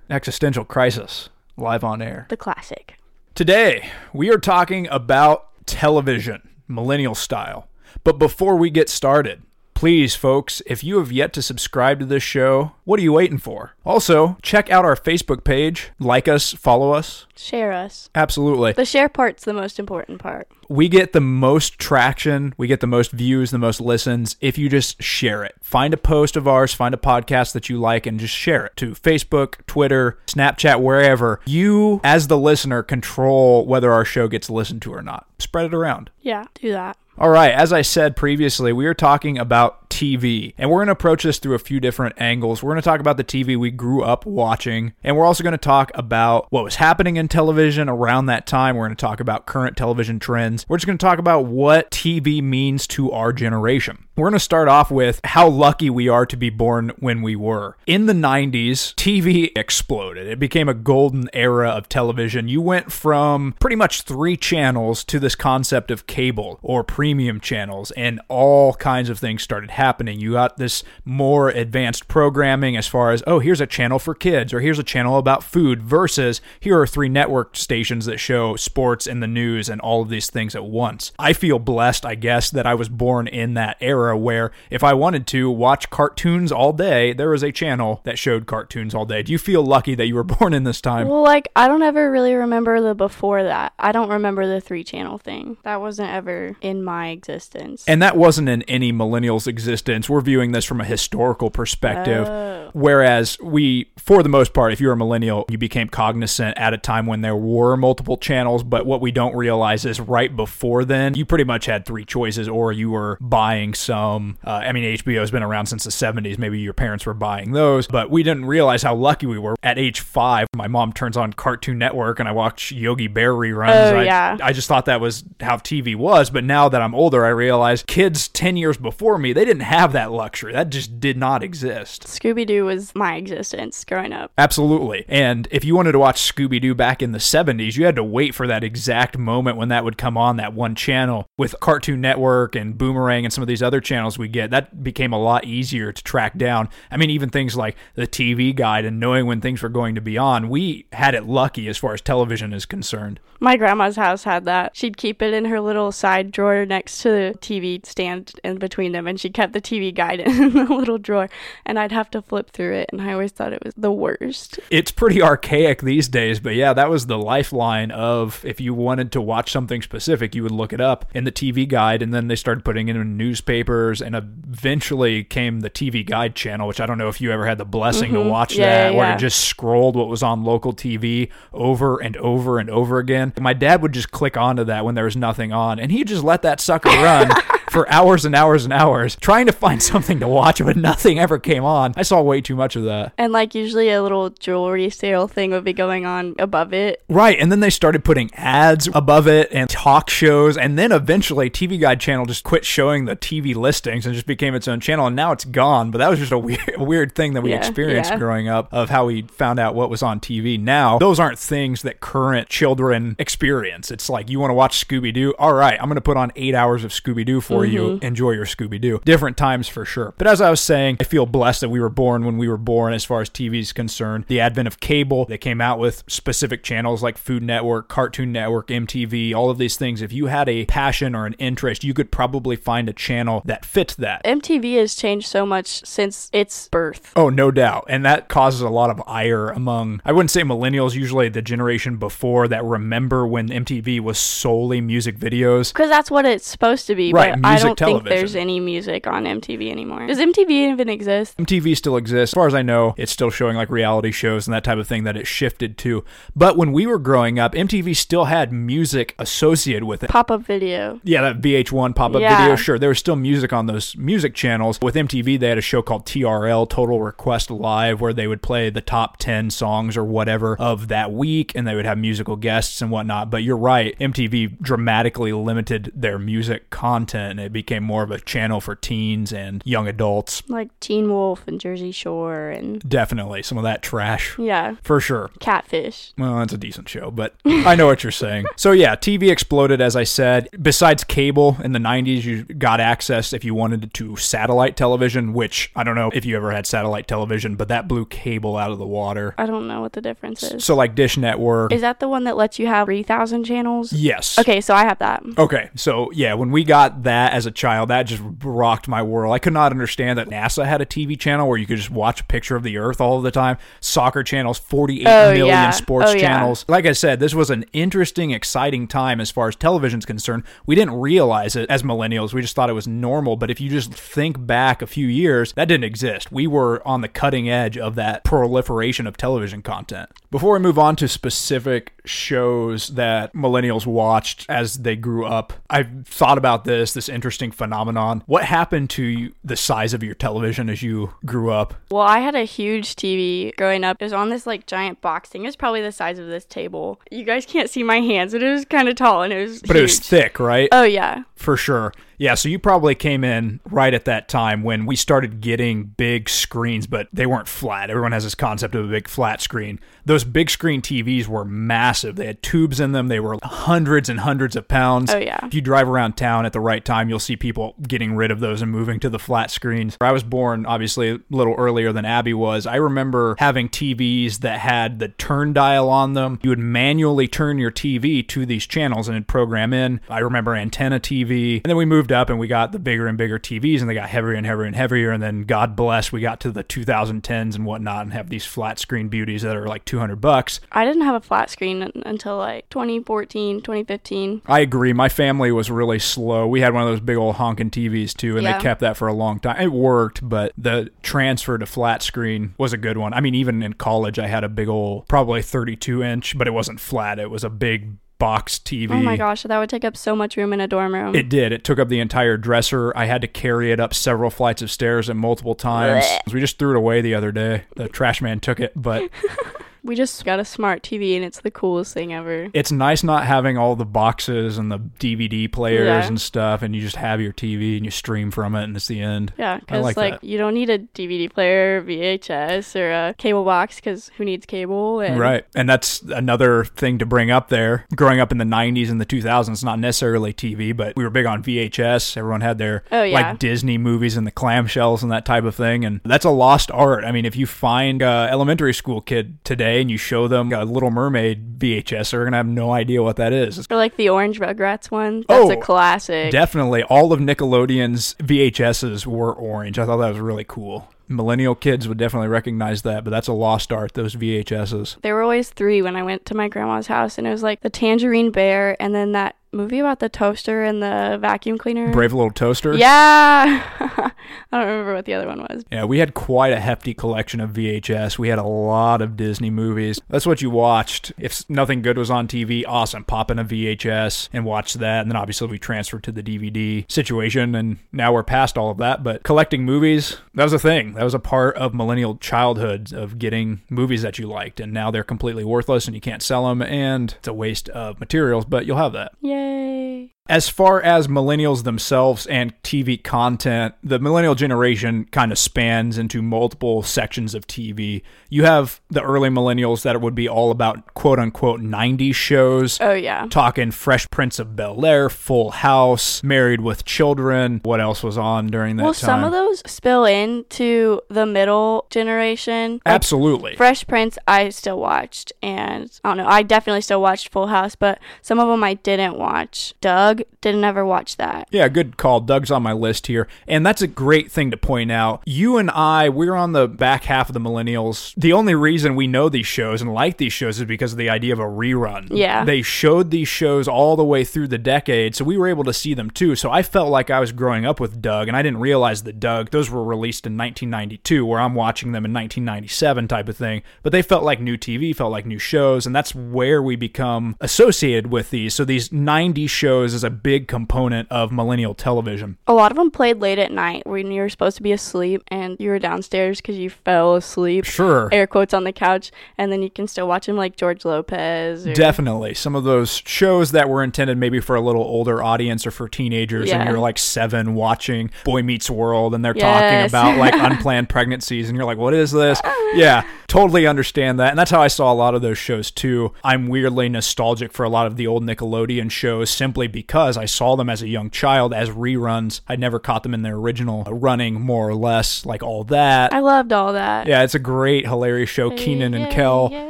existential 0.09 0.65
crisis, 0.65 1.29
live 1.57 1.83
on 1.83 2.01
air. 2.01 2.27
The 2.29 2.37
classic. 2.37 2.95
Today, 3.35 3.89
we 4.13 4.29
are 4.31 4.37
talking 4.37 4.87
about 4.89 5.65
television, 5.65 6.49
millennial 6.67 7.15
style. 7.15 7.67
But 8.03 8.19
before 8.19 8.55
we 8.55 8.69
get 8.69 8.89
started, 8.89 9.43
please, 9.83 10.15
folks, 10.15 10.61
if 10.65 10.81
you 10.81 10.97
have 10.97 11.11
yet 11.11 11.33
to 11.33 11.41
subscribe 11.41 11.99
to 11.99 12.05
this 12.05 12.23
show, 12.23 12.71
what 12.85 12.97
are 13.01 13.03
you 13.03 13.11
waiting 13.11 13.37
for? 13.37 13.73
Also, 13.83 14.37
check 14.41 14.71
out 14.71 14.85
our 14.85 14.95
Facebook 14.95 15.43
page, 15.43 15.91
like 15.99 16.25
us, 16.25 16.53
follow 16.53 16.93
us. 16.93 17.25
Share 17.35 17.73
us. 17.73 18.09
Absolutely. 18.15 18.71
The 18.71 18.85
share 18.85 19.09
part's 19.09 19.43
the 19.43 19.51
most 19.51 19.79
important 19.79 20.21
part. 20.21 20.47
We 20.69 20.87
get 20.87 21.11
the 21.11 21.19
most 21.19 21.79
traction, 21.79 22.53
we 22.55 22.67
get 22.67 22.79
the 22.79 22.87
most 22.87 23.11
views, 23.11 23.51
the 23.51 23.57
most 23.57 23.81
listens 23.81 24.37
if 24.39 24.57
you 24.57 24.69
just 24.69 25.03
share 25.03 25.43
it. 25.43 25.55
Find 25.59 25.93
a 25.93 25.97
post 25.97 26.37
of 26.37 26.47
ours, 26.47 26.73
find 26.73 26.93
a 26.93 26.97
podcast 26.97 27.51
that 27.51 27.67
you 27.67 27.77
like, 27.77 28.05
and 28.05 28.21
just 28.21 28.33
share 28.33 28.67
it 28.67 28.77
to 28.77 28.91
Facebook, 28.91 29.65
Twitter, 29.67 30.17
Snapchat, 30.27 30.81
wherever. 30.81 31.41
You, 31.43 31.99
as 32.05 32.27
the 32.27 32.37
listener, 32.37 32.83
control 32.83 33.65
whether 33.65 33.91
our 33.91 34.05
show 34.05 34.29
gets 34.29 34.49
listened 34.49 34.81
to 34.83 34.93
or 34.93 35.01
not. 35.01 35.27
Spread 35.39 35.65
it 35.65 35.73
around. 35.73 36.09
Yeah, 36.21 36.45
do 36.53 36.71
that. 36.71 36.95
All 37.17 37.29
right, 37.29 37.51
as 37.51 37.71
I 37.71 37.83
said 37.83 38.15
previously, 38.15 38.73
we 38.73 38.85
are 38.87 38.95
talking 38.95 39.37
about 39.37 39.82
TV, 39.93 40.55
and 40.57 40.71
we're 40.71 40.79
going 40.79 40.87
to 40.87 40.93
approach 40.93 41.21
this 41.21 41.37
through 41.37 41.53
a 41.53 41.59
few 41.59 41.79
different 41.79 42.15
angles. 42.19 42.63
We're 42.63 42.71
going 42.71 42.81
to 42.81 42.89
talk 42.89 42.99
about 42.99 43.17
the 43.17 43.23
TV 43.23 43.55
we 43.55 43.69
grew 43.69 44.03
up 44.03 44.25
watching, 44.25 44.93
and 45.03 45.15
we're 45.15 45.25
also 45.25 45.43
going 45.43 45.51
to 45.51 45.57
talk 45.59 45.91
about 45.93 46.47
what 46.49 46.63
was 46.63 46.75
happening 46.75 47.15
in 47.15 47.27
television 47.27 47.87
around 47.87 48.25
that 48.25 48.47
time. 48.47 48.75
We're 48.75 48.87
going 48.87 48.97
to 48.97 49.01
talk 49.01 49.19
about 49.19 49.45
current 49.45 49.77
television 49.77 50.19
trends. 50.19 50.65
We're 50.67 50.77
just 50.77 50.87
going 50.87 50.97
to 50.97 51.05
talk 51.05 51.19
about 51.19 51.45
what 51.45 51.91
TV 51.91 52.41
means 52.41 52.87
to 52.87 53.11
our 53.11 53.31
generation. 53.31 54.07
We're 54.15 54.29
going 54.29 54.33
to 54.33 54.39
start 54.39 54.67
off 54.67 54.91
with 54.91 55.19
how 55.23 55.47
lucky 55.47 55.89
we 55.89 56.07
are 56.07 56.25
to 56.27 56.37
be 56.37 56.51
born 56.51 56.91
when 56.99 57.21
we 57.21 57.35
were. 57.35 57.77
In 57.87 58.05
the 58.05 58.13
90s, 58.13 58.93
TV 58.95 59.51
exploded. 59.55 60.27
It 60.27 60.39
became 60.39 60.69
a 60.69 60.75
golden 60.75 61.29
era 61.33 61.69
of 61.69 61.89
television. 61.89 62.47
You 62.47 62.61
went 62.61 62.91
from 62.91 63.55
pretty 63.59 63.75
much 63.75 64.03
three 64.03 64.37
channels 64.37 65.03
to 65.05 65.19
this 65.19 65.35
concept 65.35 65.89
of 65.91 66.07
cable 66.07 66.59
or 66.61 66.83
premium 66.83 67.39
channels, 67.39 67.91
and 67.91 68.21
all 68.27 68.73
kinds 68.73 69.09
of 69.09 69.17
things 69.19 69.43
started 69.43 69.71
happening. 69.71 69.82
You 69.83 70.33
got 70.33 70.57
this 70.57 70.83
more 71.05 71.49
advanced 71.49 72.07
programming 72.07 72.77
as 72.77 72.87
far 72.87 73.11
as, 73.11 73.21
oh, 73.27 73.39
here's 73.39 73.61
a 73.61 73.67
channel 73.67 73.99
for 73.99 74.15
kids, 74.15 74.53
or 74.53 74.61
here's 74.61 74.79
a 74.79 74.83
channel 74.83 75.17
about 75.17 75.43
food, 75.43 75.83
versus 75.83 76.41
here 76.59 76.79
are 76.79 76.87
three 76.87 77.09
network 77.09 77.57
stations 77.57 78.05
that 78.05 78.17
show 78.17 78.55
sports 78.55 79.05
and 79.05 79.21
the 79.21 79.27
news 79.27 79.67
and 79.67 79.81
all 79.81 80.01
of 80.01 80.09
these 80.09 80.29
things 80.29 80.55
at 80.55 80.63
once. 80.63 81.11
I 81.19 81.33
feel 81.33 81.59
blessed, 81.59 82.05
I 82.05 82.15
guess, 82.15 82.49
that 82.51 82.65
I 82.65 82.75
was 82.75 82.87
born 82.87 83.27
in 83.27 83.55
that 83.55 83.77
era 83.81 84.17
where 84.17 84.51
if 84.69 84.83
I 84.83 84.93
wanted 84.93 85.27
to 85.27 85.51
watch 85.51 85.89
cartoons 85.89 86.51
all 86.51 86.71
day, 86.71 87.11
there 87.13 87.29
was 87.29 87.43
a 87.43 87.51
channel 87.51 88.01
that 88.03 88.17
showed 88.17 88.45
cartoons 88.45 88.95
all 88.95 89.05
day. 89.05 89.21
Do 89.23 89.31
you 89.31 89.37
feel 89.37 89.63
lucky 89.63 89.95
that 89.95 90.07
you 90.07 90.15
were 90.15 90.23
born 90.39 90.53
in 90.53 90.63
this 90.63 90.79
time? 90.79 91.07
Well, 91.09 91.23
like, 91.23 91.49
I 91.55 91.67
don't 91.67 91.83
ever 91.83 92.09
really 92.09 92.33
remember 92.33 92.79
the 92.79 92.95
before 92.95 93.43
that. 93.43 93.73
I 93.77 93.91
don't 93.91 94.09
remember 94.09 94.47
the 94.47 94.61
three 94.61 94.83
channel 94.83 95.17
thing. 95.17 95.57
That 95.63 95.81
wasn't 95.81 96.09
ever 96.09 96.55
in 96.61 96.83
my 96.83 97.09
existence. 97.09 97.83
And 97.87 98.01
that 98.01 98.15
wasn't 98.15 98.49
in 98.49 98.61
any 98.63 98.91
millennial's 98.91 99.47
existence. 99.47 99.72
We're 100.09 100.21
viewing 100.21 100.51
this 100.51 100.65
from 100.65 100.79
a 100.81 100.85
historical 100.85 101.49
perspective. 101.49 102.27
Oh. 102.27 102.62
Whereas 102.73 103.37
we, 103.39 103.91
for 103.97 104.23
the 104.23 104.29
most 104.29 104.53
part, 104.53 104.73
if 104.73 104.81
you're 104.81 104.93
a 104.93 104.97
millennial, 104.97 105.45
you 105.49 105.57
became 105.57 105.87
cognizant 105.87 106.57
at 106.57 106.73
a 106.73 106.77
time 106.77 107.05
when 107.05 107.21
there 107.21 107.35
were 107.35 107.77
multiple 107.77 108.17
channels. 108.17 108.63
But 108.63 108.85
what 108.85 109.01
we 109.01 109.11
don't 109.11 109.35
realize 109.35 109.85
is 109.85 109.99
right 109.99 110.35
before 110.35 110.83
then, 110.83 111.15
you 111.15 111.25
pretty 111.25 111.43
much 111.43 111.65
had 111.65 111.85
three 111.85 112.05
choices, 112.05 112.47
or 112.47 112.71
you 112.71 112.91
were 112.91 113.17
buying 113.21 113.73
some. 113.73 114.37
Uh, 114.45 114.51
I 114.51 114.71
mean, 114.71 114.97
HBO 114.97 115.19
has 115.19 115.31
been 115.31 115.43
around 115.43 115.67
since 115.67 115.83
the 115.83 115.91
70s. 115.91 116.37
Maybe 116.37 116.59
your 116.59 116.73
parents 116.73 117.05
were 117.05 117.13
buying 117.13 117.51
those, 117.51 117.87
but 117.87 118.09
we 118.09 118.23
didn't 118.23 118.45
realize 118.45 118.83
how 118.83 118.95
lucky 118.95 119.25
we 119.25 119.37
were. 119.37 119.55
At 119.63 119.77
age 119.77 119.99
five, 119.99 120.47
my 120.55 120.67
mom 120.67 120.93
turns 120.93 121.15
on 121.15 121.33
Cartoon 121.33 121.77
Network 121.77 122.19
and 122.19 122.27
I 122.27 122.31
watch 122.31 122.71
Yogi 122.71 123.07
Bear 123.07 123.33
reruns. 123.33 123.91
Oh, 123.91 123.97
I, 123.97 124.03
yeah. 124.03 124.37
I 124.41 124.51
just 124.51 124.67
thought 124.67 124.85
that 124.85 124.99
was 124.99 125.23
how 125.39 125.57
TV 125.57 125.95
was. 125.95 126.29
But 126.29 126.43
now 126.43 126.69
that 126.69 126.81
I'm 126.81 126.95
older, 126.95 127.23
I 127.25 127.29
realize 127.29 127.83
kids 127.83 128.27
10 128.27 128.57
years 128.57 128.77
before 128.77 129.17
me, 129.17 129.33
they 129.33 129.45
didn't 129.45 129.61
have 129.61 129.93
that 129.93 130.11
luxury. 130.11 130.53
That 130.53 130.69
just 130.69 130.99
did 130.99 131.17
not 131.17 131.43
exist. 131.43 132.03
Scooby 132.03 132.45
Doo 132.45 132.62
was 132.63 132.93
my 132.95 133.15
existence 133.15 133.83
growing 133.83 134.13
up. 134.13 134.31
Absolutely. 134.37 135.05
And 135.07 135.47
if 135.51 135.63
you 135.63 135.75
wanted 135.75 135.91
to 135.93 135.99
watch 135.99 136.21
Scooby 136.21 136.61
Doo 136.61 136.75
back 136.75 137.01
in 137.01 137.11
the 137.11 137.19
70s, 137.19 137.75
you 137.75 137.85
had 137.85 137.95
to 137.95 138.03
wait 138.03 138.33
for 138.33 138.47
that 138.47 138.63
exact 138.63 139.17
moment 139.17 139.57
when 139.57 139.69
that 139.69 139.83
would 139.83 139.97
come 139.97 140.17
on 140.17 140.37
that 140.37 140.53
one 140.53 140.75
channel. 140.75 141.27
With 141.37 141.55
Cartoon 141.59 142.01
Network 142.01 142.55
and 142.55 142.77
Boomerang 142.77 143.25
and 143.25 143.33
some 143.33 143.41
of 143.41 143.47
these 143.47 143.63
other 143.63 143.81
channels 143.81 144.17
we 144.17 144.27
get, 144.27 144.51
that 144.51 144.83
became 144.83 145.13
a 145.13 145.19
lot 145.19 145.45
easier 145.45 145.91
to 145.91 146.03
track 146.03 146.37
down. 146.37 146.69
I 146.91 146.97
mean, 146.97 147.09
even 147.09 147.29
things 147.29 147.55
like 147.55 147.75
the 147.95 148.07
TV 148.07 148.55
guide 148.55 148.85
and 148.85 148.99
knowing 148.99 149.25
when 149.25 149.41
things 149.41 149.61
were 149.61 149.69
going 149.69 149.95
to 149.95 150.01
be 150.01 150.17
on, 150.17 150.49
we 150.49 150.87
had 150.93 151.15
it 151.15 151.25
lucky 151.25 151.67
as 151.67 151.77
far 151.77 151.93
as 151.93 152.01
television 152.01 152.53
is 152.53 152.65
concerned. 152.65 153.19
My 153.43 153.57
grandma's 153.57 153.97
house 153.97 154.23
had 154.23 154.45
that. 154.45 154.73
She'd 154.73 154.95
keep 154.95 155.21
it 155.21 155.33
in 155.33 155.43
her 155.45 155.59
little 155.59 155.91
side 155.91 156.31
drawer 156.31 156.65
next 156.65 157.01
to 157.01 157.09
the 157.09 157.35
TV 157.41 157.85
stand 157.85 158.39
in 158.41 158.57
between 158.57 158.93
them, 158.93 159.05
and 159.05 159.19
she 159.19 159.29
kept 159.29 159.51
the 159.51 159.59
TV 159.59 159.93
guide 159.93 160.19
in 160.25 160.53
the 160.53 160.63
little 160.63 160.97
drawer, 160.97 161.29
and 161.65 161.77
I'd 161.77 161.91
have 161.91 162.09
to 162.11 162.21
flip 162.21 162.51
through 162.53 162.73
it, 162.75 162.89
and 162.91 163.01
I 163.01 163.13
always 163.13 163.31
thought 163.31 163.53
it 163.53 163.63
was 163.63 163.73
the 163.75 163.91
worst. 163.91 164.59
it's 164.69 164.91
pretty 164.91 165.21
archaic 165.21 165.81
these 165.81 166.07
days, 166.07 166.39
but 166.39 166.55
yeah, 166.55 166.73
that 166.73 166.89
was 166.89 167.07
the 167.07 167.17
lifeline 167.17 167.91
of 167.91 168.43
if 168.45 168.61
you 168.61 168.73
wanted 168.73 169.11
to 169.13 169.21
watch 169.21 169.51
something 169.51 169.81
specific, 169.81 170.35
you 170.35 170.43
would 170.43 170.51
look 170.51 170.71
it 170.73 170.81
up 170.81 171.05
in 171.13 171.23
the 171.23 171.31
TV 171.31 171.67
guide, 171.67 172.01
and 172.01 172.13
then 172.13 172.27
they 172.27 172.35
started 172.35 172.63
putting 172.63 172.87
it 172.87 172.95
in 172.95 173.17
newspapers, 173.17 174.01
and 174.01 174.15
eventually 174.15 175.23
came 175.23 175.59
the 175.59 175.69
TV 175.69 176.05
guide 176.05 176.35
channel, 176.35 176.67
which 176.67 176.79
I 176.79 176.85
don't 176.85 176.97
know 176.97 177.09
if 177.09 177.19
you 177.19 177.31
ever 177.31 177.45
had 177.45 177.57
the 177.57 177.65
blessing 177.65 178.13
to 178.13 178.21
watch 178.21 178.53
Mm-hmm. 178.53 178.61
Yeah, 178.61 178.89
that, 178.89 178.95
where 178.95 179.07
yeah. 179.07 179.15
it 179.15 179.19
just 179.19 179.39
scrolled 179.45 179.95
what 179.95 180.07
was 180.07 180.21
on 180.21 180.43
local 180.43 180.73
TV 180.73 181.29
over 181.53 181.97
and 181.97 182.15
over 182.17 182.59
and 182.59 182.69
over 182.69 182.99
again. 182.99 183.33
My 183.39 183.53
dad 183.53 183.81
would 183.81 183.93
just 183.93 184.11
click 184.11 184.37
onto 184.37 184.63
that 184.65 184.85
when 184.85 184.95
there 184.95 185.05
was 185.05 185.15
nothing 185.15 185.51
on, 185.51 185.79
and 185.79 185.91
he'd 185.91 186.07
just 186.07 186.23
let 186.23 186.41
that 186.43 186.59
sucker 186.59 186.89
run. 186.89 187.31
For 187.71 187.89
hours 187.89 188.23
and 188.23 188.35
hours 188.35 188.65
and 188.65 188.73
hours, 188.73 189.15
trying 189.15 189.47
to 189.47 189.51
find 189.51 189.81
something 189.81 190.19
to 190.19 190.27
watch, 190.27 190.63
but 190.63 190.77
nothing 190.77 191.17
ever 191.17 191.39
came 191.39 191.63
on. 191.63 191.93
I 191.95 192.03
saw 192.03 192.21
way 192.21 192.39
too 192.43 192.55
much 192.55 192.75
of 192.75 192.83
that. 192.83 193.13
And 193.17 193.31
like 193.33 193.55
usually 193.55 193.89
a 193.89 194.01
little 194.03 194.29
jewelry 194.29 194.89
sale 194.89 195.27
thing 195.27 195.51
would 195.51 195.63
be 195.63 195.73
going 195.73 196.05
on 196.05 196.35
above 196.39 196.73
it. 196.73 197.03
Right, 197.09 197.37
and 197.39 197.51
then 197.51 197.59
they 197.59 197.69
started 197.69 198.03
putting 198.03 198.33
ads 198.35 198.87
above 198.93 199.27
it 199.27 199.49
and 199.51 199.69
talk 199.69 200.09
shows, 200.09 200.57
and 200.57 200.77
then 200.77 200.91
eventually 200.91 201.49
TV 201.49 201.79
Guide 201.79 201.99
channel 201.99 202.25
just 202.25 202.43
quit 202.43 202.65
showing 202.65 203.05
the 203.05 203.15
TV 203.15 203.55
listings 203.55 204.05
and 204.05 204.13
just 204.13 204.27
became 204.27 204.55
its 204.55 204.67
own 204.67 204.79
channel, 204.79 205.07
and 205.07 205.15
now 205.15 205.31
it's 205.31 205.45
gone. 205.45 205.91
But 205.91 205.99
that 205.99 206.09
was 206.09 206.19
just 206.19 206.31
a 206.31 206.37
weird, 206.37 206.59
weird 206.77 207.15
thing 207.15 207.33
that 207.33 207.41
we 207.41 207.51
Yeah, 207.51 207.57
experienced 207.57 208.11
yeah. 208.11 208.17
growing 208.17 208.47
up 208.47 208.67
of 208.71 208.89
how 208.89 209.05
we 209.05 209.23
found 209.23 209.59
out 209.59 209.75
what 209.75 209.89
was 209.89 210.03
on 210.03 210.19
TV. 210.19 210.59
Now 210.59 210.97
those 210.99 211.19
aren't 211.19 211.39
things 211.39 211.81
that 211.83 211.99
current 211.99 212.49
children 212.49 213.15
experience. 213.19 213.91
It's 213.91 214.09
like 214.09 214.29
you 214.29 214.39
want 214.39 214.51
to 214.51 214.55
watch 214.55 214.85
Scooby 214.87 215.13
Doo. 215.13 215.33
All 215.39 215.53
right, 215.53 215.77
I'm 215.79 215.87
going 215.87 215.95
to 215.95 216.01
put 216.01 216.17
on 216.17 216.31
eight 216.35 216.55
hours 216.55 216.83
of 216.83 216.91
Scooby 216.91 217.25
Doo 217.25 217.41
for 217.41 217.65
you 217.65 217.83
Mm-hmm. 217.83 218.05
enjoy 218.05 218.31
your 218.31 218.45
Scooby 218.45 218.79
Doo. 218.79 219.01
Different 219.05 219.35
times 219.37 219.67
for 219.67 219.83
sure. 219.85 220.13
But 220.17 220.27
as 220.27 220.41
I 220.41 220.49
was 220.49 220.61
saying, 220.61 220.97
I 220.99 221.03
feel 221.03 221.25
blessed 221.25 221.61
that 221.61 221.69
we 221.69 221.79
were 221.79 221.89
born 221.89 222.25
when 222.25 222.32
we 222.37 222.47
were 222.47 222.57
born 222.57 222.93
as 222.93 223.03
far 223.03 223.21
as 223.21 223.29
TV 223.29 223.59
is 223.59 223.73
concerned. 223.73 224.25
The 224.27 224.39
advent 224.39 224.67
of 224.67 224.79
cable, 224.79 225.25
they 225.25 225.37
came 225.37 225.61
out 225.61 225.79
with 225.79 226.03
specific 226.07 226.63
channels 226.63 227.03
like 227.03 227.17
Food 227.17 227.43
Network, 227.43 227.87
Cartoon 227.89 228.31
Network, 228.31 228.67
MTV, 228.67 229.33
all 229.33 229.49
of 229.49 229.57
these 229.57 229.77
things. 229.77 230.01
If 230.01 230.13
you 230.13 230.27
had 230.27 230.49
a 230.49 230.65
passion 230.65 231.15
or 231.15 231.25
an 231.25 231.33
interest, 231.33 231.83
you 231.83 231.93
could 231.93 232.11
probably 232.11 232.55
find 232.55 232.89
a 232.89 232.93
channel 232.93 233.41
that 233.45 233.65
fits 233.65 233.95
that. 233.95 234.23
MTV 234.23 234.77
has 234.77 234.95
changed 234.95 235.27
so 235.27 235.45
much 235.45 235.85
since 235.85 236.29
its 236.33 236.67
birth. 236.69 237.11
Oh, 237.15 237.29
no 237.29 237.51
doubt. 237.51 237.85
And 237.89 238.05
that 238.05 238.29
causes 238.29 238.61
a 238.61 238.69
lot 238.69 238.89
of 238.89 239.01
ire 239.07 239.49
among, 239.49 240.01
I 240.05 240.11
wouldn't 240.11 240.31
say 240.31 240.41
millennials, 240.41 240.93
usually 240.93 241.29
the 241.29 241.41
generation 241.41 241.97
before 241.97 242.47
that 242.47 242.63
remember 242.63 243.27
when 243.27 243.49
MTV 243.49 243.99
was 243.99 244.17
solely 244.17 244.81
music 244.81 245.17
videos. 245.17 245.73
Because 245.73 245.89
that's 245.89 246.09
what 246.09 246.25
it's 246.25 246.47
supposed 246.47 246.87
to 246.87 246.95
be. 246.95 247.11
Right, 247.13 247.39
but 247.41 247.47
I 247.47 247.59
don't 247.59 247.77
think 247.77 248.03
there's 248.05 248.35
any 248.35 248.59
music 248.59 249.07
on 249.07 249.25
MTV 249.25 249.71
anymore. 249.71 250.07
Does 250.07 250.19
MTV 250.19 250.49
even 250.49 250.89
exist? 250.89 251.37
MTV 251.37 251.75
still 251.77 251.97
exists. 251.97 252.22
As 252.23 252.33
far 252.33 252.47
as 252.47 252.55
I 252.55 252.61
know, 252.61 252.95
it's 252.97 253.11
still 253.11 253.29
showing 253.29 253.55
like 253.55 253.69
reality 253.69 254.11
shows 254.11 254.47
and 254.47 254.53
that 254.53 254.63
type 254.63 254.77
of 254.77 254.87
thing 254.87 255.03
that 255.03 255.15
it 255.17 255.27
shifted 255.27 255.77
to. 255.79 256.03
But 256.35 256.57
when 256.57 256.71
we 256.71 256.87
were 256.87 256.99
growing 256.99 257.37
up, 257.39 257.53
MTV 257.53 257.95
still 257.95 258.25
had 258.25 258.51
music 258.51 259.13
associated 259.19 259.83
with 259.83 260.03
it. 260.03 260.09
Pop 260.09 260.31
up 260.31 260.41
video. 260.41 260.99
Yeah, 261.03 261.21
that 261.21 261.41
VH1 261.41 261.93
pop 261.93 262.15
up 262.15 262.21
Yeah. 262.21 262.37
video, 262.39 262.55
sure. 262.55 262.79
There 262.79 262.89
was 262.89 262.99
still 262.99 263.15
music 263.15 263.53
on 263.53 263.67
those 263.67 263.95
music 263.97 264.33
channels. 264.33 264.79
With 264.81 264.95
MTV, 264.95 265.37
they 265.37 265.49
had 265.49 265.57
a 265.57 265.61
show 265.61 265.81
called 265.81 266.05
TRL, 266.05 266.65
Total 266.65 267.01
Request 267.01 267.51
Live, 267.51 268.01
where 268.01 268.13
they 268.13 268.27
would 268.27 268.41
play 268.41 268.69
the 268.69 268.81
top 268.81 269.17
10 269.17 269.49
songs 269.49 269.97
or 269.97 270.03
whatever 270.03 270.55
of 270.59 270.87
that 270.87 271.11
week, 271.11 271.51
and 271.55 271.67
they 271.67 271.75
would 271.75 271.85
have 271.85 271.97
musical 271.97 272.35
guests 272.35 272.81
and 272.81 272.91
whatnot. 272.91 273.29
But 273.29 273.43
you're 273.43 273.57
right, 273.57 273.95
MTV 273.99 274.57
dramatically 274.61 275.33
limited 275.33 275.91
their 275.95 276.19
music 276.19 276.69
content, 276.69 277.31
and 277.31 277.39
it 277.39 277.53
became 277.53 277.83
more 277.83 278.03
of 278.03 278.11
a 278.11 278.19
channel 278.19 278.61
for 278.61 278.75
teens 278.75 279.33
and 279.33 279.61
young 279.65 279.87
adults. 279.87 280.43
Like 280.47 280.69
Teen 280.79 281.09
Wolf 281.09 281.43
and 281.47 281.59
Jersey 281.59 281.91
Shore 281.91 282.02
and 282.07 282.81
Definitely 282.87 283.43
some 283.43 283.57
of 283.57 283.63
that 283.63 283.81
trash. 283.81 284.37
yeah, 284.37 284.75
For 284.83 284.99
sure. 284.99 285.29
Catfish. 285.39 286.13
Well, 286.17 286.37
that's 286.37 286.53
a 286.53 286.57
decent 286.57 286.89
show, 286.89 287.11
but 287.11 287.35
I 287.45 287.75
know 287.75 287.87
what 287.87 288.03
you're 288.03 288.11
saying. 288.11 288.45
So, 288.55 288.71
yeah, 288.71 288.95
TV 288.95 289.31
exploded, 289.31 289.81
as 289.81 289.95
I 289.95 290.03
said. 290.03 290.49
Besides 290.61 291.03
cable 291.03 291.57
in 291.63 291.71
the 291.71 291.79
90s, 291.79 292.23
you 292.23 292.43
got 292.43 292.79
access 292.79 293.33
if 293.33 293.43
you 293.43 293.53
wanted 293.53 293.93
to 293.93 294.15
satellite 294.17 294.75
television, 294.77 295.33
which 295.33 295.71
I 295.75 295.83
don't 295.83 295.95
know 295.95 296.09
if 296.13 296.25
you 296.25 296.35
ever 296.35 296.51
had 296.51 296.65
satellite 296.67 297.07
television, 297.07 297.55
but 297.55 297.67
that 297.69 297.87
blew 297.87 298.05
cable 298.05 298.57
out 298.57 298.71
of 298.71 298.77
the 298.79 298.85
water. 298.87 299.33
I 299.37 299.45
don't 299.45 299.67
know 299.67 299.81
what 299.81 299.93
the 299.93 300.01
difference 300.01 300.43
is. 300.43 300.63
So, 300.63 300.75
like 300.75 300.95
Dish 300.95 301.17
Network. 301.17 301.71
Is 301.71 301.81
that 301.81 301.99
the 301.99 302.07
one 302.09 302.23
that 302.25 302.37
lets 302.37 302.59
you 302.59 302.67
have 302.67 302.85
3,000 302.87 303.43
channels? 303.43 303.93
yes. 303.93 304.37
Okay, 304.39 304.61
so 304.61 304.73
I 304.73 304.83
have 304.83 304.99
that. 304.99 305.23
Okay, 305.37 305.69
so 305.75 306.11
yeah, 306.11 306.33
when 306.33 306.51
we 306.51 306.63
got 306.63 307.03
that 307.03 307.33
as 307.33 307.45
a 307.45 307.51
child, 307.51 307.89
that 307.89 308.03
just 308.03 308.21
rocked 308.43 308.87
my 308.87 309.01
world. 309.01 309.33
I 309.33 309.39
could 309.39 309.53
not 309.53 309.71
understand 309.71 310.19
that 310.19 310.27
NASA 310.29 310.65
had 310.65 310.81
a 310.81 310.85
TV 310.85 311.19
channel 311.19 311.47
where 311.47 311.57
you 311.57 311.65
could 311.65 311.77
just 311.77 311.89
watch 311.93 312.21
a 312.21 312.23
picture 312.25 312.55
of 312.55 312.63
the 312.63 312.77
Earth 312.77 312.99
all 312.99 313.21
the 313.21 313.31
time. 313.31 313.57
Soccer 313.79 314.23
channels, 314.23 314.57
forty-eight 314.57 315.07
oh, 315.07 315.33
million 315.33 315.43
Oh, 315.43 315.47
yeah. 315.47 315.69
sports 315.71 316.11
Oh, 316.11 316.13
yeah. 316.13 316.21
channels. 316.21 316.65
Like 316.67 316.85
I 316.85 316.91
said, 316.93 317.19
this 317.19 317.33
was 317.33 317.49
an 317.49 317.65
interesting, 317.73 318.31
exciting 318.31 318.87
time 318.87 319.21
as 319.21 319.31
far 319.31 319.47
as 319.47 319.55
television's 319.55 320.05
concerned. 320.05 320.43
We 320.65 320.75
didn't 320.75 320.95
realize 320.99 321.55
it 321.55 321.69
as 321.69 321.83
millennials. 321.83 322.33
We 322.33 322.41
just 322.41 322.55
thought 322.55 322.69
it 322.69 322.73
was 322.73 322.87
normal. 322.87 323.35
But 323.35 323.51
if 323.51 323.61
you 323.61 323.69
just 323.69 323.93
think 323.93 324.45
back 324.45 324.81
a 324.81 324.87
few 324.87 325.07
years, 325.07 325.53
that 325.53 325.67
didn't 325.67 325.83
exist. 325.85 326.31
We 326.31 326.47
were 326.47 326.85
on 326.87 327.01
the 327.01 327.07
cutting 327.07 327.49
edge 327.49 327.77
of 327.77 327.95
that 327.95 328.23
proliferation 328.23 329.07
of 329.07 329.17
television 329.17 329.61
content. 329.61 330.09
Before 330.31 330.53
we 330.53 330.59
move 330.59 330.79
on 330.79 330.95
to 330.97 331.07
specific 331.07 331.92
shows 332.05 332.89
that 332.89 333.33
millennials 333.33 333.85
watched 333.85 334.45
as 334.49 334.79
they 334.79 334.95
grew 334.95 335.25
up, 335.25 335.53
I've 335.69 336.05
thought 336.05 336.37
about 336.37 336.65
this, 336.65 336.93
this 336.93 337.09
interesting 337.09 337.51
phenomenon. 337.51 338.23
What 338.25 338.45
happened 338.45 338.89
to 338.91 339.03
you, 339.03 339.33
the 339.43 339.55
size 339.55 339.93
of 339.93 340.03
your 340.03 340.15
television 340.15 340.69
as 340.69 340.81
you 340.83 341.13
grew 341.25 341.51
up? 341.51 341.73
Well, 341.91 342.01
I 342.01 342.19
had 342.19 342.35
a 342.35 342.43
huge 342.43 342.95
TV 342.95 343.55
growing 343.55 343.83
up. 343.83 344.01
It 344.01 344.05
was 344.05 344.13
on 344.13 344.29
this 344.29 344.45
like 344.45 344.67
giant 344.67 345.01
box 345.01 345.29
thing. 345.29 345.43
It 345.43 345.47
was 345.47 345.55
probably 345.55 345.81
the 345.81 345.91
size 345.91 346.19
of 346.19 346.27
this 346.27 346.45
table. 346.45 346.99
You 347.11 347.23
guys 347.23 347.45
can't 347.45 347.69
see 347.69 347.83
my 347.83 347.99
hands, 347.99 348.33
but 348.33 348.43
it 348.43 348.51
was 348.51 348.65
kind 348.65 348.87
of 348.87 348.95
tall 348.95 349.23
and 349.23 349.33
it 349.33 349.47
was 349.47 349.61
But 349.61 349.77
it 349.77 349.81
was 349.81 349.99
thick, 349.99 350.39
right? 350.39 350.69
Oh 350.71 350.83
yeah. 350.83 351.23
For 351.35 351.57
sure. 351.57 351.93
Yeah, 352.17 352.35
so 352.35 352.49
you 352.49 352.59
probably 352.59 352.95
came 352.95 353.23
in 353.23 353.59
right 353.65 353.93
at 353.93 354.05
that 354.05 354.27
time 354.27 354.63
when 354.63 354.85
we 354.85 354.95
started 354.95 355.41
getting 355.41 355.83
big 355.83 356.29
screens, 356.29 356.87
but 356.87 357.07
they 357.11 357.25
weren't 357.25 357.47
flat. 357.47 357.89
Everyone 357.89 358.11
has 358.11 358.23
this 358.23 358.35
concept 358.35 358.75
of 358.75 358.85
a 358.85 358.87
big 358.87 359.07
flat 359.07 359.41
screen. 359.41 359.79
Those 360.05 360.23
big 360.23 360.49
screen 360.49 360.81
TVs 360.81 361.27
were 361.27 361.45
massive. 361.45 362.15
They 362.15 362.25
had 362.25 362.43
tubes 362.43 362.79
in 362.79 362.91
them, 362.91 363.07
they 363.07 363.19
were 363.19 363.37
hundreds 363.43 364.09
and 364.09 364.19
hundreds 364.19 364.55
of 364.55 364.67
pounds. 364.67 365.13
Oh, 365.13 365.17
yeah. 365.17 365.45
If 365.45 365.53
you 365.53 365.61
drive 365.61 365.87
around 365.87 366.13
town 366.13 366.45
at 366.45 366.53
the 366.53 366.59
right 366.59 366.83
time, 366.83 367.09
you'll 367.09 367.19
see 367.19 367.35
people 367.35 367.75
getting 367.87 368.15
rid 368.15 368.31
of 368.31 368.39
those 368.39 368.61
and 368.61 368.71
moving 368.71 368.99
to 369.01 369.09
the 369.09 369.19
flat 369.19 369.51
screens. 369.51 369.97
I 370.01 370.11
was 370.11 370.23
born, 370.23 370.65
obviously, 370.65 371.09
a 371.09 371.19
little 371.29 371.55
earlier 371.55 371.91
than 371.91 372.05
Abby 372.05 372.33
was. 372.33 372.65
I 372.65 372.75
remember 372.75 373.35
having 373.39 373.69
TVs 373.69 374.39
that 374.39 374.59
had 374.59 374.99
the 374.99 375.09
turn 375.09 375.53
dial 375.53 375.89
on 375.89 376.13
them. 376.13 376.39
You 376.43 376.49
would 376.49 376.59
manually 376.59 377.27
turn 377.27 377.57
your 377.57 377.71
TV 377.71 378.27
to 378.29 378.45
these 378.45 378.65
channels 378.65 379.07
and 379.07 379.15
it'd 379.15 379.27
program 379.27 379.73
in. 379.73 380.01
I 380.09 380.19
remember 380.19 380.55
antenna 380.55 380.99
TV. 380.99 381.57
And 381.57 381.65
then 381.65 381.77
we 381.77 381.85
moved 381.85 382.02
up 382.11 382.29
and 382.29 382.37
we 382.39 382.47
got 382.47 382.71
the 382.71 382.79
bigger 382.79 383.07
and 383.07 383.17
bigger 383.17 383.39
TVs 383.39 383.81
and 383.81 383.89
they 383.89 383.93
got 383.93 384.09
heavier 384.09 384.33
and 384.33 384.45
heavier 384.45 384.65
and 384.65 384.75
heavier. 384.75 385.11
And 385.11 385.21
then, 385.23 385.43
God 385.43 385.75
bless, 385.75 386.11
we 386.11 386.21
got 386.21 386.39
to 386.41 386.51
the 386.51 386.63
2010s 386.63 387.55
and 387.55 387.65
whatnot 387.65 388.03
and 388.03 388.13
have 388.13 388.29
these 388.29 388.45
flat 388.45 388.79
screen 388.79 389.07
beauties 389.09 389.41
that 389.43 389.55
are 389.55 389.67
like 389.67 389.85
200 389.85 390.17
bucks. 390.17 390.59
I 390.71 390.85
didn't 390.85 391.03
have 391.03 391.15
a 391.15 391.21
flat 391.21 391.49
screen 391.49 391.91
until 392.05 392.37
like 392.37 392.69
2014, 392.69 393.61
2015. 393.61 394.41
I 394.45 394.59
agree. 394.59 394.93
My 394.93 395.09
family 395.09 395.51
was 395.51 395.69
really 395.71 395.99
slow. 395.99 396.47
We 396.47 396.61
had 396.61 396.73
one 396.73 396.83
of 396.83 396.89
those 396.89 396.99
big 396.99 397.17
old 397.17 397.35
honking 397.35 397.69
TVs 397.71 398.13
too, 398.15 398.37
and 398.37 398.43
Yeah. 398.43 398.57
they 398.57 398.61
kept 398.63 398.81
that 398.81 398.97
for 398.97 399.07
a 399.07 399.13
long 399.13 399.39
time. 399.39 399.59
It 399.59 399.71
worked, 399.71 400.27
but 400.27 400.53
the 400.57 400.89
transfer 401.01 401.57
to 401.57 401.65
flat 401.65 402.01
screen 402.01 402.53
was 402.57 402.73
a 402.73 402.77
good 402.77 402.97
one. 402.97 403.13
I 403.13 403.21
mean, 403.21 403.35
even 403.35 403.63
in 403.63 403.73
college, 403.73 404.19
I 404.19 404.27
had 404.27 404.43
a 404.43 404.49
big 404.49 404.67
old, 404.67 405.07
probably 405.07 405.41
32 405.41 406.03
inch, 406.03 406.37
but 406.37 406.47
it 406.47 406.51
wasn't 406.51 406.79
flat. 406.79 407.19
It 407.19 407.29
was 407.29 407.43
a 407.43 407.49
big 407.49 407.97
box 408.19 408.57
TV. 408.57 408.91
Oh 408.91 409.01
my 409.01 409.17
gosh, 409.17 409.43
that 409.43 409.57
would 409.59 409.69
take 409.69 409.83
up 409.83 409.97
so 409.97 410.15
much 410.15 410.37
room 410.37 410.53
in 410.53 410.61
a 410.61 410.67
dorm 410.67 410.93
room. 410.93 411.15
It 411.15 411.29
did. 411.29 411.51
It 411.51 411.63
took 411.63 411.79
up 411.79 411.89
the 411.89 411.99
entire 411.99 412.37
dresser. 412.37 412.95
I 412.97 413.05
had 413.05 413.21
to 413.21 413.27
carry 413.27 413.71
it 413.71 413.79
up 413.79 413.93
several 413.93 414.29
flights 414.29 414.61
of 414.61 414.71
stairs 414.71 415.09
and 415.09 415.19
multiple 415.19 415.55
times. 415.55 416.05
We 416.31 416.39
just 416.39 416.57
threw 416.59 416.71
it 416.71 416.77
away 416.77 417.01
the 417.01 417.15
other 417.15 417.31
day. 417.31 417.63
The 417.75 417.89
trash 417.89 418.21
man 418.21 418.39
took 418.39 418.59
it, 418.59 418.71
but 418.75 419.09
we 419.83 419.95
just 419.95 420.23
got 420.25 420.39
a 420.39 420.45
smart 420.45 420.81
TV 420.81 421.15
and 421.15 421.25
it's 421.25 421.41
the 421.41 421.51
coolest 421.51 421.93
thing 421.93 422.13
ever. 422.13 422.49
it's 422.53 422.71
nice 422.71 423.03
not 423.03 423.25
having 423.25 423.57
all 423.57 423.75
the 423.75 423.85
boxes 423.85 424.57
and 424.57 424.71
the 424.71 424.79
DVD 424.79 425.51
players 425.51 425.87
Yeah. 425.87 426.05
and 426.07 426.19
stuff, 426.21 426.61
and 426.61 426.73
you 426.75 426.81
just 426.81 426.95
have 426.95 427.19
your 427.19 427.33
TV 427.33 427.75
and 427.75 427.85
you 427.85 427.91
stream 427.91 428.31
from 428.31 428.55
it, 428.55 428.63
and 428.63 428.75
it's 428.75 428.87
the 428.87 429.01
end. 429.01 429.33
Yeah, 429.37 429.59
because 429.59 429.83
like 429.83 429.97
like, 429.97 430.19
you 430.23 430.37
don't 430.37 430.53
need 430.53 430.69
a 430.69 430.79
DVD 430.79 431.29
player, 431.31 431.81
VHS, 431.81 432.75
or 432.79 432.91
a 432.91 433.13
cable 433.17 433.43
box 433.43 433.75
because 433.75 434.09
who 434.17 434.25
needs 434.25 434.45
cable? 434.45 434.99
And 435.01 435.19
Right. 435.19 435.45
And 435.55 435.67
that's 435.69 436.01
another 436.03 436.63
thing 436.65 436.97
to 436.99 437.05
bring 437.05 437.29
up 437.31 437.49
there. 437.49 437.85
Growing 437.95 438.19
up 438.19 438.31
in 438.31 438.37
the 438.37 438.45
90s 438.45 438.89
and 438.89 439.01
the 439.01 439.05
2000s, 439.05 439.63
not 439.63 439.79
necessarily 439.79 440.33
TV, 440.33 440.75
but 440.75 440.95
we 440.95 441.03
were 441.03 441.09
big 441.09 441.25
on 441.25 441.43
VHS. 441.43 442.15
Everyone 442.17 442.41
had 442.41 442.57
their 442.57 442.83
Oh, 442.91 443.03
yeah. 443.03 443.13
like 443.29 443.39
Disney 443.39 443.77
movies 443.77 444.15
and 444.17 444.25
the 444.25 444.31
clamshells 444.31 445.03
and 445.03 445.11
that 445.11 445.25
type 445.25 445.43
of 445.43 445.55
thing. 445.55 445.83
And 445.85 445.99
that's 446.05 446.25
a 446.25 446.29
lost 446.29 446.71
art. 446.71 447.03
I 447.03 447.11
mean, 447.11 447.25
if 447.25 447.35
you 447.35 447.45
find 447.45 448.01
a 448.01 448.27
elementary 448.31 448.73
school 448.73 449.01
kid 449.01 449.43
today 449.43 449.72
and 449.81 449.89
you 449.91 449.97
show 449.97 450.27
them 450.27 450.51
a 450.53 450.63
Little 450.65 450.91
Mermaid 450.91 451.59
VHS, 451.59 452.11
they're 452.11 452.21
going 452.21 452.31
to 452.33 452.37
have 452.37 452.47
no 452.47 452.71
idea 452.71 453.01
what 453.03 453.15
that 453.17 453.33
is. 453.33 453.65
Or 453.69 453.75
like 453.75 453.95
the 453.97 454.09
Orange 454.09 454.39
Rugrats 454.39 454.91
one. 454.91 455.23
That's 455.27 455.49
Oh, 455.49 455.51
a 455.51 455.57
classic. 455.57 456.31
Definitely. 456.31 456.83
All 456.83 457.11
of 457.13 457.19
Nickelodeon's 457.19 458.15
VHSs 458.15 459.05
were 459.05 459.33
orange. 459.33 459.79
I 459.79 459.85
thought 459.85 459.97
that 459.97 460.09
was 460.09 460.19
really 460.19 460.45
cool. 460.45 460.89
Millennial 461.07 461.53
kids 461.55 461.87
would 461.87 461.97
definitely 461.97 462.29
recognize 462.29 462.81
that, 462.83 463.03
but 463.03 463.11
that's 463.11 463.27
a 463.27 463.33
lost 463.33 463.71
art, 463.73 463.93
those 463.93 464.15
VHSs. 464.15 465.01
there 465.01 465.13
were 465.15 465.21
always 465.21 465.49
three 465.49 465.81
when 465.81 465.95
I 465.95 466.03
went 466.03 466.25
to 466.27 466.33
my 466.35 466.47
grandma's 466.47 466.87
house, 466.87 467.17
and 467.17 467.27
it 467.27 467.29
was 467.29 467.43
like 467.43 467.61
the 467.61 467.69
Tangerine 467.69 468.31
Bear, 468.31 468.81
and 468.81 468.95
then 468.95 469.11
that 469.11 469.35
movie 469.53 469.79
about 469.79 469.99
the 469.99 470.09
toaster 470.09 470.63
and 470.63 470.81
the 470.81 471.17
vacuum 471.19 471.57
cleaner. 471.57 471.91
Brave 471.91 472.13
Little 472.13 472.31
Toaster. 472.31 472.73
Yeah. 472.73 473.63
I 474.51 474.59
don't 474.59 474.67
remember 474.67 474.93
what 474.93 475.05
the 475.05 475.13
other 475.13 475.27
one 475.27 475.41
was. 475.41 475.63
Yeah, 475.71 475.85
we 475.85 475.99
had 475.99 476.13
quite 476.13 476.53
a 476.53 476.59
hefty 476.59 476.93
collection 476.93 477.39
of 477.39 477.51
VHS. 477.51 478.17
We 478.17 478.29
had 478.29 478.39
a 478.39 478.43
lot 478.43 479.01
of 479.01 479.15
Disney 479.15 479.49
movies. 479.49 479.99
That's 480.09 480.25
what 480.25 480.41
you 480.41 480.49
watched. 480.49 481.11
If 481.17 481.49
nothing 481.49 481.81
good 481.81 481.97
was 481.97 482.09
on 482.09 482.27
TV, 482.27 482.63
awesome. 482.67 483.03
Pop 483.03 483.31
in 483.31 483.39
a 483.39 483.45
VHS 483.45 484.29
and 484.33 484.45
watch 484.45 484.73
that. 484.75 485.01
And 485.01 485.11
then 485.11 485.15
obviously 485.15 485.47
we 485.47 485.59
transferred 485.59 486.03
to 486.03 486.11
the 486.11 486.23
DVD 486.23 486.89
situation. 486.91 487.55
And 487.55 487.77
now 487.91 488.13
we're 488.13 488.23
past 488.23 488.57
all 488.57 488.71
of 488.71 488.77
that. 488.77 489.03
But 489.03 489.23
collecting 489.23 489.63
movies, 489.63 490.17
that 490.33 490.43
was 490.43 490.53
a 490.53 490.59
thing. 490.59 490.93
That 490.93 491.03
was 491.03 491.13
a 491.13 491.19
part 491.19 491.55
of 491.57 491.73
millennial 491.73 492.17
childhood 492.17 492.93
of 492.93 493.19
getting 493.19 493.61
movies 493.69 494.01
that 494.01 494.19
you 494.19 494.27
liked. 494.27 494.59
And 494.59 494.73
now 494.73 494.91
they're 494.91 495.03
completely 495.03 495.43
worthless 495.43 495.85
and 495.85 495.95
you 495.95 496.01
can't 496.01 496.21
sell 496.21 496.47
them. 496.47 496.61
And 496.61 497.13
it's 497.17 497.27
a 497.27 497.33
waste 497.33 497.69
of 497.69 497.99
materials, 497.99 498.45
but 498.45 498.65
you'll 498.65 498.77
have 498.77 498.93
that. 498.93 499.13
Yay. 499.43 500.12
As 500.29 500.47
far 500.47 500.81
as 500.81 501.09
millennials 501.09 501.65
themselves 501.65 502.25
and 502.27 502.53
TV 502.63 503.01
content, 503.01 503.75
the 503.83 503.99
millennial 503.99 504.35
generation 504.35 505.03
kind 505.11 505.33
of 505.33 505.37
spans 505.37 505.97
into 505.97 506.21
multiple 506.21 506.81
sections 506.81 507.35
of 507.35 507.45
TV. 507.45 508.03
You 508.29 508.45
have 508.45 508.79
the 508.89 509.01
early 509.01 509.27
millennials 509.27 509.81
that 509.81 509.99
would 509.99 510.15
be 510.15 510.29
all 510.29 510.49
about 510.49 510.93
quote 510.93 511.19
unquote 511.19 511.59
90s 511.59 512.15
shows. 512.15 512.79
Oh, 512.79 512.93
yeah. 512.93 513.27
Talking 513.29 513.71
Fresh 513.71 514.11
Prince 514.11 514.39
of 514.39 514.55
Bel 514.55 514.85
Air, 514.85 515.09
Full 515.09 515.51
House, 515.51 516.23
Married 516.23 516.61
with 516.61 516.85
Children. 516.85 517.59
What 517.63 517.81
else 517.81 518.01
was 518.01 518.17
on 518.17 518.47
during 518.47 518.77
that 518.77 518.83
well, 518.83 518.93
time? 518.93 519.05
some 519.05 519.23
of 519.25 519.33
those 519.33 519.61
spill 519.69 520.05
into 520.05 521.01
the 521.09 521.25
middle 521.25 521.85
generation. 521.89 522.79
Like, 522.85 522.95
Absolutely. 522.95 523.57
Fresh 523.57 523.87
Prince, 523.87 524.17
I 524.25 524.47
still 524.49 524.79
watched, 524.79 525.33
and 525.41 525.99
I 526.05 526.09
don't 526.09 526.17
know, 526.17 526.27
I 526.27 526.43
definitely 526.43 526.81
still 526.81 527.01
watched 527.01 527.27
Full 527.27 527.47
House, 527.47 527.75
but 527.75 527.99
some 528.21 528.39
of 528.39 528.47
them 528.47 528.63
I 528.63 528.75
didn't 528.75 529.17
watch. 529.17 529.73
Doug 529.81 530.12
didn't 530.13 530.63
ever 530.63 530.85
watch 530.85 531.17
that. 531.17 531.47
Yeah, 531.51 531.67
good 531.67 531.97
call. 531.97 532.19
Doug's 532.19 532.51
on 532.51 532.63
my 532.63 532.73
list 532.73 533.07
here. 533.07 533.27
And 533.47 533.65
that's 533.65 533.81
a 533.81 533.87
great 533.87 534.31
thing 534.31 534.51
to 534.51 534.57
point 534.57 534.91
out. 534.91 535.23
You 535.25 535.57
and 535.57 535.69
I, 535.71 536.09
we're 536.09 536.35
on 536.35 536.53
the 536.53 536.67
back 536.67 537.05
half 537.05 537.29
of 537.29 537.33
the 537.33 537.39
millennials. 537.39 538.13
The 538.15 538.33
only 538.33 538.55
reason 538.55 538.95
we 538.95 539.07
know 539.07 539.29
these 539.29 539.47
shows 539.47 539.81
and 539.81 539.93
like 539.93 540.17
these 540.17 540.33
shows 540.33 540.59
is 540.59 540.65
because 540.65 540.93
of 540.93 540.97
the 540.97 541.09
idea 541.09 541.33
of 541.33 541.39
a 541.39 541.43
rerun. 541.43 542.07
Yeah. 542.11 542.45
They 542.45 542.61
showed 542.61 543.11
these 543.11 543.27
shows 543.27 543.67
all 543.67 543.95
the 543.95 544.03
way 544.03 544.23
through 544.23 544.47
the 544.47 544.57
decade, 544.57 545.15
so 545.15 545.23
we 545.25 545.37
were 545.37 545.47
able 545.47 545.63
to 545.65 545.73
see 545.73 545.93
them 545.93 546.09
too. 546.09 546.35
So 546.35 546.51
I 546.51 546.63
felt 546.63 546.89
like 546.89 547.09
I 547.09 547.19
was 547.19 547.31
growing 547.31 547.65
up 547.65 547.79
with 547.79 548.01
Doug, 548.01 548.27
and 548.27 548.37
I 548.37 548.41
didn't 548.41 548.59
realize 548.59 549.03
that 549.03 549.19
Doug, 549.19 549.51
those 549.51 549.69
were 549.69 549.83
released 549.83 550.25
in 550.25 550.37
1992, 550.37 551.25
where 551.25 551.39
I'm 551.39 551.55
watching 551.55 551.91
them 551.91 552.05
in 552.05 552.13
1997 552.13 553.07
type 553.07 553.29
of 553.29 553.37
thing. 553.37 553.63
But 553.81 553.91
they 553.91 554.01
felt 554.01 554.23
like 554.23 554.39
new 554.39 554.57
TV, 554.57 554.95
felt 554.95 555.11
like 555.11 555.25
new 555.25 555.39
shows, 555.39 555.85
and 555.85 555.95
that's 555.95 556.13
where 556.13 556.61
we 556.61 556.75
become 556.75 557.35
associated 557.39 558.07
with 558.07 558.29
these. 558.29 558.53
So 558.53 558.65
these 558.65 558.91
90 558.91 559.47
shows 559.47 559.93
a 560.03 560.09
big 560.09 560.47
component 560.47 561.11
of 561.11 561.31
millennial 561.31 561.73
television. 561.73 562.37
A 562.47 562.53
lot 562.53 562.71
of 562.71 562.77
them 562.77 562.91
played 562.91 563.19
late 563.19 563.39
at 563.39 563.51
night 563.51 563.85
when 563.85 564.11
you 564.11 564.21
were 564.21 564.29
supposed 564.29 564.57
to 564.57 564.63
be 564.63 564.71
asleep 564.71 565.23
and 565.29 565.57
you 565.59 565.69
were 565.69 565.79
downstairs 565.79 566.41
because 566.41 566.57
you 566.57 566.69
fell 566.69 567.15
asleep. 567.15 567.65
Sure. 567.65 568.09
Air 568.11 568.27
quotes 568.27 568.53
on 568.53 568.63
the 568.63 568.71
couch, 568.73 569.11
and 569.37 569.51
then 569.51 569.61
you 569.61 569.69
can 569.69 569.87
still 569.87 570.07
watch 570.07 570.25
them 570.25 570.35
like 570.35 570.55
George 570.55 570.85
Lopez. 570.85 571.65
Or, 571.67 571.73
Definitely. 571.73 572.33
Some 572.33 572.55
of 572.55 572.63
those 572.63 573.01
shows 573.05 573.51
that 573.51 573.69
were 573.69 573.83
intended 573.83 574.17
maybe 574.17 574.39
for 574.39 574.55
a 574.55 574.61
little 574.61 574.83
older 574.83 575.21
audience 575.23 575.65
or 575.65 575.71
for 575.71 575.87
teenagers, 575.87 576.51
and 576.51 576.69
you're 576.69 576.79
like 576.79 576.97
seven 576.97 577.55
watching 577.55 578.09
Boy 578.25 578.41
Meets 578.43 578.69
World, 578.69 579.13
and 579.15 579.23
they're 579.23 579.33
Yes. 579.35 579.91
talking 579.91 580.13
about 580.13 580.17
like 580.19 580.33
unplanned 580.51 580.89
pregnancies, 580.89 581.49
and 581.49 581.55
you're 581.57 581.65
like, 581.65 581.77
what 581.77 581.93
is 581.93 582.11
this? 582.11 582.39
Yeah, 582.75 583.03
totally 583.27 583.65
understand 583.67 584.19
that. 584.19 584.29
And 584.29 584.39
that's 584.39 584.51
how 584.51 584.61
I 584.61 584.67
saw 584.67 584.91
a 584.91 584.95
lot 584.95 585.15
of 585.15 585.21
those 585.21 585.37
shows 585.37 585.71
too. 585.71 586.13
I'm 586.23 586.47
weirdly 586.47 586.89
nostalgic 586.89 587.51
for 587.53 587.63
a 587.63 587.69
lot 587.69 587.87
of 587.87 587.95
the 587.97 588.07
old 588.07 588.23
Nickelodeon 588.23 588.89
shows 588.91 589.29
simply 589.29 589.67
because 589.67 589.92
I 589.93 590.25
saw 590.25 590.55
them 590.55 590.69
as 590.69 590.81
a 590.81 590.87
young 590.87 591.09
child 591.09 591.53
as 591.53 591.69
reruns. 591.69 592.41
I 592.47 592.55
never 592.55 592.79
caught 592.79 593.03
them 593.03 593.13
in 593.13 593.21
their 593.21 593.35
original 593.35 593.83
running, 593.83 594.41
more 594.41 594.67
or 594.67 594.75
less, 594.75 595.25
like 595.25 595.43
all 595.43 595.63
that. 595.65 596.13
I 596.13 596.19
loved 596.19 596.51
all 596.51 596.73
that. 596.73 597.07
Yeah, 597.07 597.23
it's 597.23 597.35
a 597.35 597.39
great, 597.39 597.85
hilarious 597.85 598.29
show. 598.29 598.49
Kenan 598.49 598.93
and 598.93 599.05
Yeah, 599.05 599.11
Kel. 599.11 599.49
yeah. 599.51 599.69